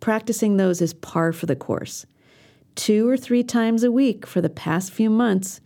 Practicing 0.00 0.56
those 0.56 0.80
is 0.80 0.94
par 0.94 1.32
for 1.32 1.46
the 1.46 1.56
course. 1.56 2.06
Two 2.74 3.08
or 3.08 3.16
three 3.16 3.42
times 3.42 3.82
a 3.82 3.90
week 3.90 4.26
for 4.26 4.40
the 4.40 4.48
past 4.48 4.92
few 4.92 5.10
months, 5.10 5.60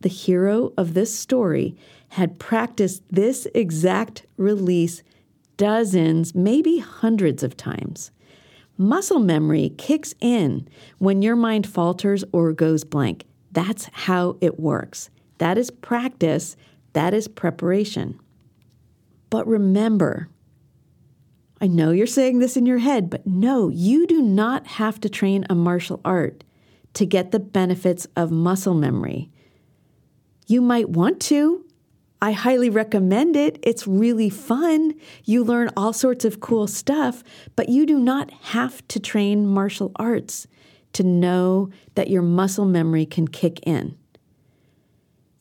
the 0.00 0.08
hero 0.08 0.72
of 0.76 0.94
this 0.94 1.14
story 1.14 1.76
had 2.10 2.38
practiced 2.38 3.02
this 3.10 3.46
exact 3.54 4.26
release 4.36 5.02
dozens, 5.56 6.34
maybe 6.34 6.78
hundreds 6.78 7.42
of 7.42 7.56
times. 7.56 8.10
Muscle 8.80 9.18
memory 9.18 9.74
kicks 9.76 10.14
in 10.22 10.66
when 10.96 11.20
your 11.20 11.36
mind 11.36 11.66
falters 11.66 12.24
or 12.32 12.54
goes 12.54 12.82
blank. 12.82 13.26
That's 13.52 13.90
how 13.92 14.38
it 14.40 14.58
works. 14.58 15.10
That 15.36 15.58
is 15.58 15.70
practice, 15.70 16.56
that 16.94 17.12
is 17.12 17.28
preparation. 17.28 18.18
But 19.28 19.46
remember, 19.46 20.30
I 21.60 21.66
know 21.66 21.90
you're 21.90 22.06
saying 22.06 22.38
this 22.38 22.56
in 22.56 22.64
your 22.64 22.78
head, 22.78 23.10
but 23.10 23.26
no, 23.26 23.68
you 23.68 24.06
do 24.06 24.22
not 24.22 24.66
have 24.66 24.98
to 25.00 25.10
train 25.10 25.44
a 25.50 25.54
martial 25.54 26.00
art 26.02 26.42
to 26.94 27.04
get 27.04 27.32
the 27.32 27.38
benefits 27.38 28.06
of 28.16 28.30
muscle 28.30 28.72
memory. 28.72 29.30
You 30.46 30.62
might 30.62 30.88
want 30.88 31.20
to, 31.24 31.66
I 32.22 32.32
highly 32.32 32.68
recommend 32.68 33.34
it. 33.34 33.58
It's 33.62 33.86
really 33.86 34.28
fun. 34.28 34.94
You 35.24 35.42
learn 35.42 35.70
all 35.76 35.94
sorts 35.94 36.24
of 36.24 36.40
cool 36.40 36.66
stuff, 36.66 37.24
but 37.56 37.70
you 37.70 37.86
do 37.86 37.98
not 37.98 38.30
have 38.30 38.86
to 38.88 39.00
train 39.00 39.46
martial 39.46 39.90
arts 39.96 40.46
to 40.92 41.02
know 41.02 41.70
that 41.94 42.10
your 42.10 42.22
muscle 42.22 42.66
memory 42.66 43.06
can 43.06 43.26
kick 43.28 43.60
in. 43.66 43.96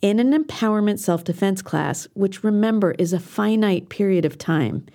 In 0.02 0.20
an 0.20 0.32
empowerment 0.32 1.00
self 1.00 1.26
defense 1.26 1.62
class, 1.62 2.08
which 2.14 2.44
remember 2.46 2.92
is 2.92 3.12
a 3.12 3.20
finite 3.20 3.90
period 3.90 4.24
of 4.24 4.38
time, 4.38 4.86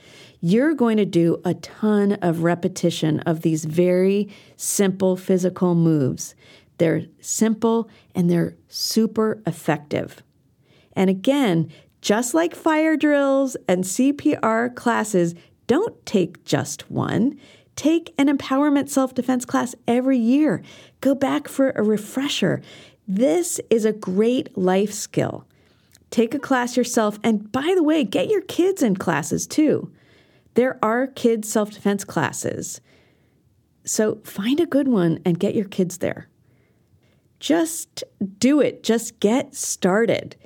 you're 0.41 0.73
going 0.73 0.97
to 0.97 1.05
do 1.05 1.43
a 1.45 1.53
ton 1.53 2.13
of 2.23 2.43
repetition 2.43 3.21
of 3.21 3.43
these 3.43 3.67
very 3.67 4.31
simple 4.57 5.17
physical 5.19 5.75
moves. 5.75 6.35
They're 6.79 7.03
simple 7.21 7.91
and 8.15 8.31
they're 8.31 8.57
super 8.69 9.43
effective. 9.47 10.23
And 10.97 11.11
again, 11.11 11.71
just 12.01 12.35
like 12.35 12.55
fire 12.55 12.97
drills 12.97 13.57
and 13.67 13.85
CPR 13.85 14.75
classes, 14.75 15.35
don't 15.67 16.05
take 16.05 16.45
just 16.45 16.91
one. 16.91 17.39
Take 17.77 18.15
an 18.19 18.29
empowerment 18.29 18.89
self 18.89 19.15
defense 19.15 19.45
class 19.45 19.75
every 19.89 20.19
year. 20.19 20.63
Go 21.01 21.15
back 21.15 21.49
for 21.49 21.71
a 21.71 21.83
refresher. 21.83 22.63
This 23.09 23.61
is 23.71 23.85
a 23.85 23.93
great 23.93 24.57
life 24.57 24.93
skill. 24.93 25.47
Take 26.11 26.35
a 26.35 26.39
class 26.39 26.77
yourself. 26.77 27.19
And 27.25 27.51
by 27.51 27.73
the 27.75 27.83
way, 27.83 28.05
get 28.05 28.29
your 28.29 28.43
kids 28.43 28.83
in 28.83 28.97
classes 28.97 29.47
too. 29.47 29.91
There 30.55 30.79
are 30.83 31.09
kids' 31.09 31.51
self 31.51 31.73
defense 31.73 32.05
classes. 32.05 32.81
So 33.85 34.21
find 34.25 34.61
a 34.61 34.67
good 34.67 34.89
one 34.89 35.19
and 35.25 35.39
get 35.39 35.55
your 35.55 35.67
kids 35.67 35.99
there. 35.99 36.29
Just 37.41 38.05
do 38.39 38.61
it, 38.61 38.83
just 38.83 39.21
get 39.21 39.55
started. 39.55 40.37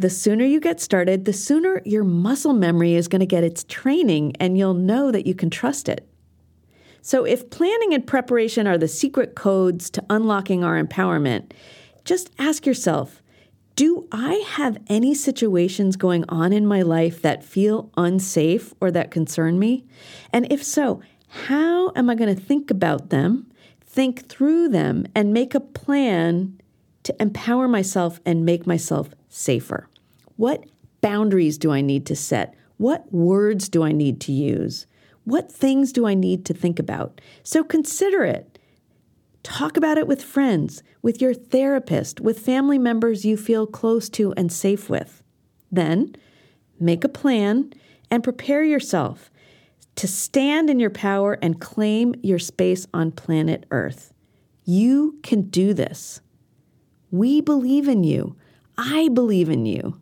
The 0.00 0.08
sooner 0.08 0.46
you 0.46 0.60
get 0.60 0.80
started, 0.80 1.26
the 1.26 1.34
sooner 1.34 1.82
your 1.84 2.04
muscle 2.04 2.54
memory 2.54 2.94
is 2.94 3.06
going 3.06 3.20
to 3.20 3.26
get 3.26 3.44
its 3.44 3.64
training 3.64 4.34
and 4.40 4.56
you'll 4.56 4.72
know 4.72 5.10
that 5.10 5.26
you 5.26 5.34
can 5.34 5.50
trust 5.50 5.90
it. 5.90 6.08
So, 7.02 7.26
if 7.26 7.50
planning 7.50 7.92
and 7.92 8.06
preparation 8.06 8.66
are 8.66 8.78
the 8.78 8.88
secret 8.88 9.34
codes 9.34 9.90
to 9.90 10.04
unlocking 10.08 10.64
our 10.64 10.82
empowerment, 10.82 11.52
just 12.06 12.30
ask 12.38 12.64
yourself 12.64 13.22
do 13.76 14.08
I 14.10 14.42
have 14.48 14.78
any 14.86 15.14
situations 15.14 15.96
going 15.96 16.24
on 16.30 16.54
in 16.54 16.66
my 16.66 16.80
life 16.80 17.20
that 17.20 17.44
feel 17.44 17.90
unsafe 17.98 18.72
or 18.80 18.90
that 18.90 19.10
concern 19.10 19.58
me? 19.58 19.84
And 20.32 20.50
if 20.50 20.64
so, 20.64 21.02
how 21.28 21.92
am 21.94 22.08
I 22.08 22.14
going 22.14 22.34
to 22.34 22.40
think 22.40 22.70
about 22.70 23.10
them, 23.10 23.52
think 23.84 24.30
through 24.30 24.70
them, 24.70 25.04
and 25.14 25.34
make 25.34 25.54
a 25.54 25.60
plan 25.60 26.58
to 27.02 27.14
empower 27.20 27.68
myself 27.68 28.18
and 28.24 28.46
make 28.46 28.66
myself 28.66 29.10
safer? 29.30 29.88
What 30.36 30.66
boundaries 31.00 31.56
do 31.56 31.70
I 31.72 31.80
need 31.80 32.04
to 32.06 32.16
set? 32.16 32.54
What 32.76 33.10
words 33.12 33.68
do 33.70 33.82
I 33.82 33.92
need 33.92 34.20
to 34.22 34.32
use? 34.32 34.86
What 35.24 35.50
things 35.50 35.92
do 35.92 36.06
I 36.06 36.14
need 36.14 36.44
to 36.46 36.54
think 36.54 36.78
about? 36.78 37.20
So 37.42 37.64
consider 37.64 38.24
it. 38.24 38.58
Talk 39.42 39.76
about 39.76 39.96
it 39.96 40.06
with 40.06 40.22
friends, 40.22 40.82
with 41.00 41.22
your 41.22 41.32
therapist, 41.32 42.20
with 42.20 42.40
family 42.40 42.78
members 42.78 43.24
you 43.24 43.36
feel 43.36 43.66
close 43.66 44.08
to 44.10 44.32
and 44.34 44.52
safe 44.52 44.90
with. 44.90 45.22
Then 45.72 46.14
make 46.78 47.04
a 47.04 47.08
plan 47.08 47.72
and 48.10 48.24
prepare 48.24 48.64
yourself 48.64 49.30
to 49.96 50.06
stand 50.08 50.70
in 50.70 50.80
your 50.80 50.90
power 50.90 51.38
and 51.42 51.60
claim 51.60 52.14
your 52.22 52.38
space 52.38 52.86
on 52.92 53.12
planet 53.12 53.66
Earth. 53.70 54.12
You 54.64 55.18
can 55.22 55.42
do 55.42 55.74
this. 55.74 56.20
We 57.10 57.40
believe 57.40 57.88
in 57.88 58.04
you. 58.04 58.36
I 58.82 59.08
believe 59.08 59.50
in 59.50 59.66
you. 59.66 60.00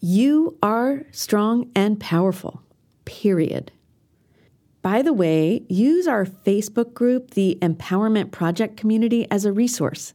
You 0.00 0.58
are 0.60 1.04
strong 1.12 1.70
and 1.76 2.00
powerful, 2.00 2.60
period. 3.04 3.70
By 4.82 5.02
the 5.02 5.12
way, 5.12 5.64
use 5.68 6.08
our 6.08 6.24
Facebook 6.24 6.94
group, 6.94 7.30
the 7.30 7.56
Empowerment 7.62 8.32
Project 8.32 8.76
Community, 8.76 9.30
as 9.30 9.44
a 9.44 9.52
resource. 9.52 10.14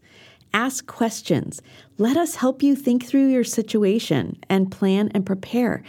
Ask 0.53 0.85
questions. 0.85 1.61
Let 1.97 2.17
us 2.17 2.35
help 2.35 2.61
you 2.61 2.75
think 2.75 3.05
through 3.05 3.29
your 3.29 3.45
situation 3.45 4.37
and 4.49 4.69
plan 4.69 5.09
and 5.13 5.25
prepare. 5.25 5.81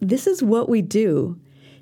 This 0.00 0.26
is 0.26 0.42
what 0.42 0.70
we 0.70 0.80
do. 0.80 1.38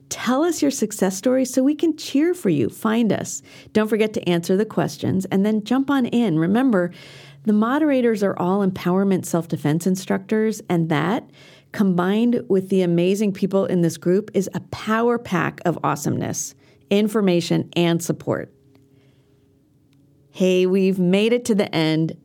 Tell 0.09 0.43
us 0.45 0.61
your 0.63 0.71
success 0.71 1.17
story 1.17 1.45
so 1.45 1.63
we 1.63 1.75
can 1.75 1.97
cheer 1.97 2.35
for 2.35 2.49
you. 2.49 2.69
Find 2.69 3.13
us. 3.13 3.43
Don't 3.73 3.89
forget 3.89 4.13
to 4.15 4.29
answer 4.29 4.57
the 4.57 4.65
questions 4.65 5.25
and 5.27 5.47
then 5.47 5.65
jump 5.65 5.89
on 5.89 6.07
in. 6.07 6.39
Remember, 6.39 6.93
the 7.47 7.53
moderators 7.53 8.23
are 8.25 8.37
all 8.39 8.67
empowerment 8.67 9.25
self 9.25 9.49
defense 9.49 9.87
instructors, 9.87 10.61
and 10.69 10.89
that 10.91 11.31
combined 11.73 12.43
with 12.49 12.69
the 12.69 12.83
amazing 12.83 13.33
people 13.33 13.67
in 13.67 13.83
this 13.83 13.97
group 13.97 14.31
is 14.35 14.51
a 14.53 14.61
power 14.61 15.17
pack 15.17 15.61
of 15.65 15.79
awesomeness, 15.85 16.55
information, 16.91 17.71
and 17.77 18.03
support. 18.03 18.53
Hey, 20.33 20.67
we've 20.67 20.99
made 20.99 21.33
it 21.33 21.45
to 21.47 21.55
the 21.55 21.73
end. 21.75 22.17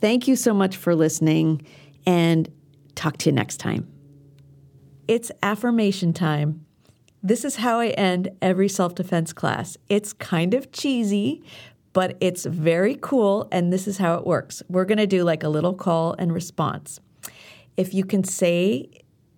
Thank 0.00 0.28
you 0.28 0.36
so 0.36 0.52
much 0.52 0.76
for 0.76 0.94
listening 0.94 1.64
and 2.04 2.50
talk 2.94 3.16
to 3.18 3.30
you 3.30 3.32
next 3.34 3.58
time. 3.58 3.88
It's 5.06 5.30
affirmation 5.42 6.12
time. 6.12 6.66
This 7.22 7.44
is 7.44 7.56
how 7.56 7.78
I 7.78 7.88
end 7.88 8.30
every 8.42 8.68
self 8.68 8.96
defense 8.96 9.32
class. 9.32 9.76
It's 9.88 10.12
kind 10.12 10.52
of 10.52 10.72
cheesy, 10.72 11.44
but 11.96 12.14
it's 12.20 12.44
very 12.44 12.98
cool, 13.00 13.48
and 13.50 13.72
this 13.72 13.88
is 13.88 13.96
how 13.96 14.16
it 14.16 14.26
works. 14.26 14.62
We're 14.68 14.84
going 14.84 14.98
to 14.98 15.06
do 15.06 15.24
like 15.24 15.42
a 15.42 15.48
little 15.48 15.72
call 15.72 16.14
and 16.18 16.30
response. 16.30 17.00
If 17.78 17.94
you 17.94 18.04
can 18.04 18.22
say 18.22 18.90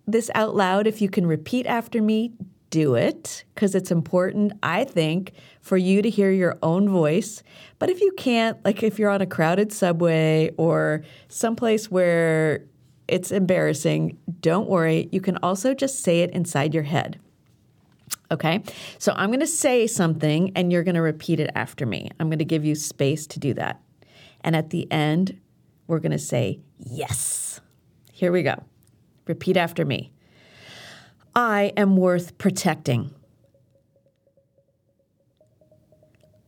this 0.05 0.29
out 0.35 0.57
loud, 0.57 0.85
if 0.85 1.01
you 1.01 1.09
can 1.09 1.25
repeat 1.25 1.65
after 1.67 2.01
me, 2.01 2.33
do 2.69 2.95
it 2.95 3.45
because 3.55 3.75
it's 3.75 3.91
important, 3.91 4.51
I 4.61 4.83
think, 4.83 5.31
for 5.61 5.77
you 5.77 6.01
to 6.01 6.09
hear 6.09 6.31
your 6.31 6.57
own 6.61 6.89
voice. 6.89 7.43
But 7.79 7.89
if 7.89 8.01
you 8.01 8.11
can't, 8.17 8.57
like 8.65 8.83
if 8.83 8.99
you're 8.99 9.09
on 9.09 9.21
a 9.21 9.25
crowded 9.25 9.71
subway 9.71 10.51
or 10.57 11.05
someplace 11.29 11.89
where 11.89 12.65
it's 13.07 13.31
embarrassing, 13.31 14.17
don't 14.41 14.67
worry. 14.67 15.07
You 15.13 15.21
can 15.21 15.37
also 15.37 15.73
just 15.73 16.01
say 16.01 16.23
it 16.23 16.31
inside 16.31 16.73
your 16.73 16.83
head. 16.83 17.21
Okay, 18.31 18.61
so 18.99 19.11
I'm 19.15 19.29
going 19.29 19.39
to 19.39 19.47
say 19.47 19.87
something 19.87 20.51
and 20.55 20.71
you're 20.71 20.83
going 20.83 20.95
to 20.95 21.01
repeat 21.01 21.39
it 21.39 21.49
after 21.55 21.85
me. 21.85 22.11
I'm 22.19 22.29
going 22.29 22.39
to 22.39 22.45
give 22.45 22.63
you 22.63 22.75
space 22.75 23.25
to 23.27 23.39
do 23.39 23.55
that. 23.55 23.81
And 24.41 24.55
at 24.55 24.69
the 24.69 24.89
end, 24.91 25.39
we're 25.87 25.99
going 25.99 26.11
to 26.11 26.19
say 26.19 26.59
yes. 26.77 27.59
Here 28.11 28.31
we 28.31 28.43
go. 28.43 28.63
Repeat 29.25 29.57
after 29.57 29.83
me. 29.83 30.11
I 31.35 31.73
am 31.75 31.97
worth 31.97 32.37
protecting. 32.37 33.13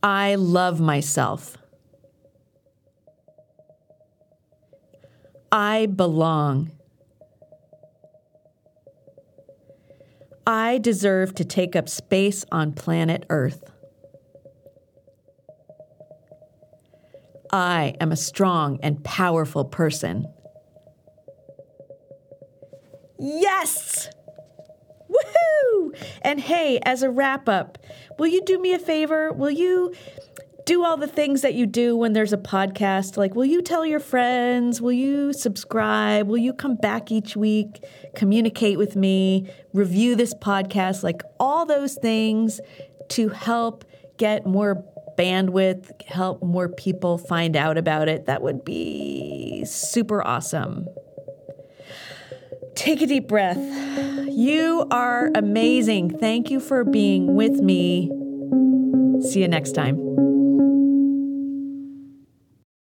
I 0.02 0.36
love 0.36 0.80
myself. 0.80 1.56
I 5.50 5.86
belong. 5.86 6.72
I 10.46 10.78
deserve 10.78 11.34
to 11.36 11.44
take 11.44 11.76
up 11.76 11.88
space 11.88 12.44
on 12.50 12.72
planet 12.72 13.24
Earth. 13.30 13.70
I 17.52 17.94
am 18.00 18.10
a 18.10 18.16
strong 18.16 18.80
and 18.82 19.04
powerful 19.04 19.64
person. 19.64 20.26
Yes! 23.18 24.08
Woohoo! 25.08 25.94
And 26.22 26.40
hey, 26.40 26.80
as 26.82 27.02
a 27.02 27.10
wrap 27.10 27.48
up, 27.48 27.78
will 28.18 28.26
you 28.26 28.42
do 28.42 28.58
me 28.58 28.72
a 28.72 28.78
favor? 28.78 29.32
Will 29.32 29.50
you 29.50 29.94
do 30.64 30.84
all 30.84 30.96
the 30.96 31.08
things 31.08 31.42
that 31.42 31.54
you 31.54 31.66
do 31.66 31.96
when 31.96 32.12
there's 32.12 32.32
a 32.32 32.38
podcast? 32.38 33.16
Like, 33.16 33.34
will 33.34 33.44
you 33.44 33.62
tell 33.62 33.84
your 33.84 34.00
friends? 34.00 34.80
Will 34.80 34.92
you 34.92 35.32
subscribe? 35.32 36.28
Will 36.28 36.38
you 36.38 36.52
come 36.52 36.76
back 36.76 37.10
each 37.10 37.36
week, 37.36 37.84
communicate 38.14 38.78
with 38.78 38.94
me, 38.94 39.50
review 39.72 40.14
this 40.14 40.34
podcast? 40.34 41.02
Like, 41.02 41.22
all 41.40 41.66
those 41.66 41.94
things 41.94 42.60
to 43.10 43.28
help 43.30 43.84
get 44.18 44.46
more 44.46 44.84
bandwidth, 45.18 46.02
help 46.02 46.42
more 46.42 46.68
people 46.68 47.18
find 47.18 47.56
out 47.56 47.76
about 47.76 48.08
it. 48.08 48.26
That 48.26 48.42
would 48.42 48.64
be 48.64 49.64
super 49.66 50.26
awesome. 50.26 50.86
Take 52.74 53.02
a 53.02 53.06
deep 53.06 53.28
breath. 53.28 53.58
You 53.58 54.86
are 54.90 55.30
amazing. 55.34 56.18
Thank 56.18 56.50
you 56.50 56.58
for 56.58 56.84
being 56.84 57.34
with 57.34 57.60
me. 57.60 58.10
See 59.20 59.40
you 59.40 59.48
next 59.48 59.72
time. 59.72 60.31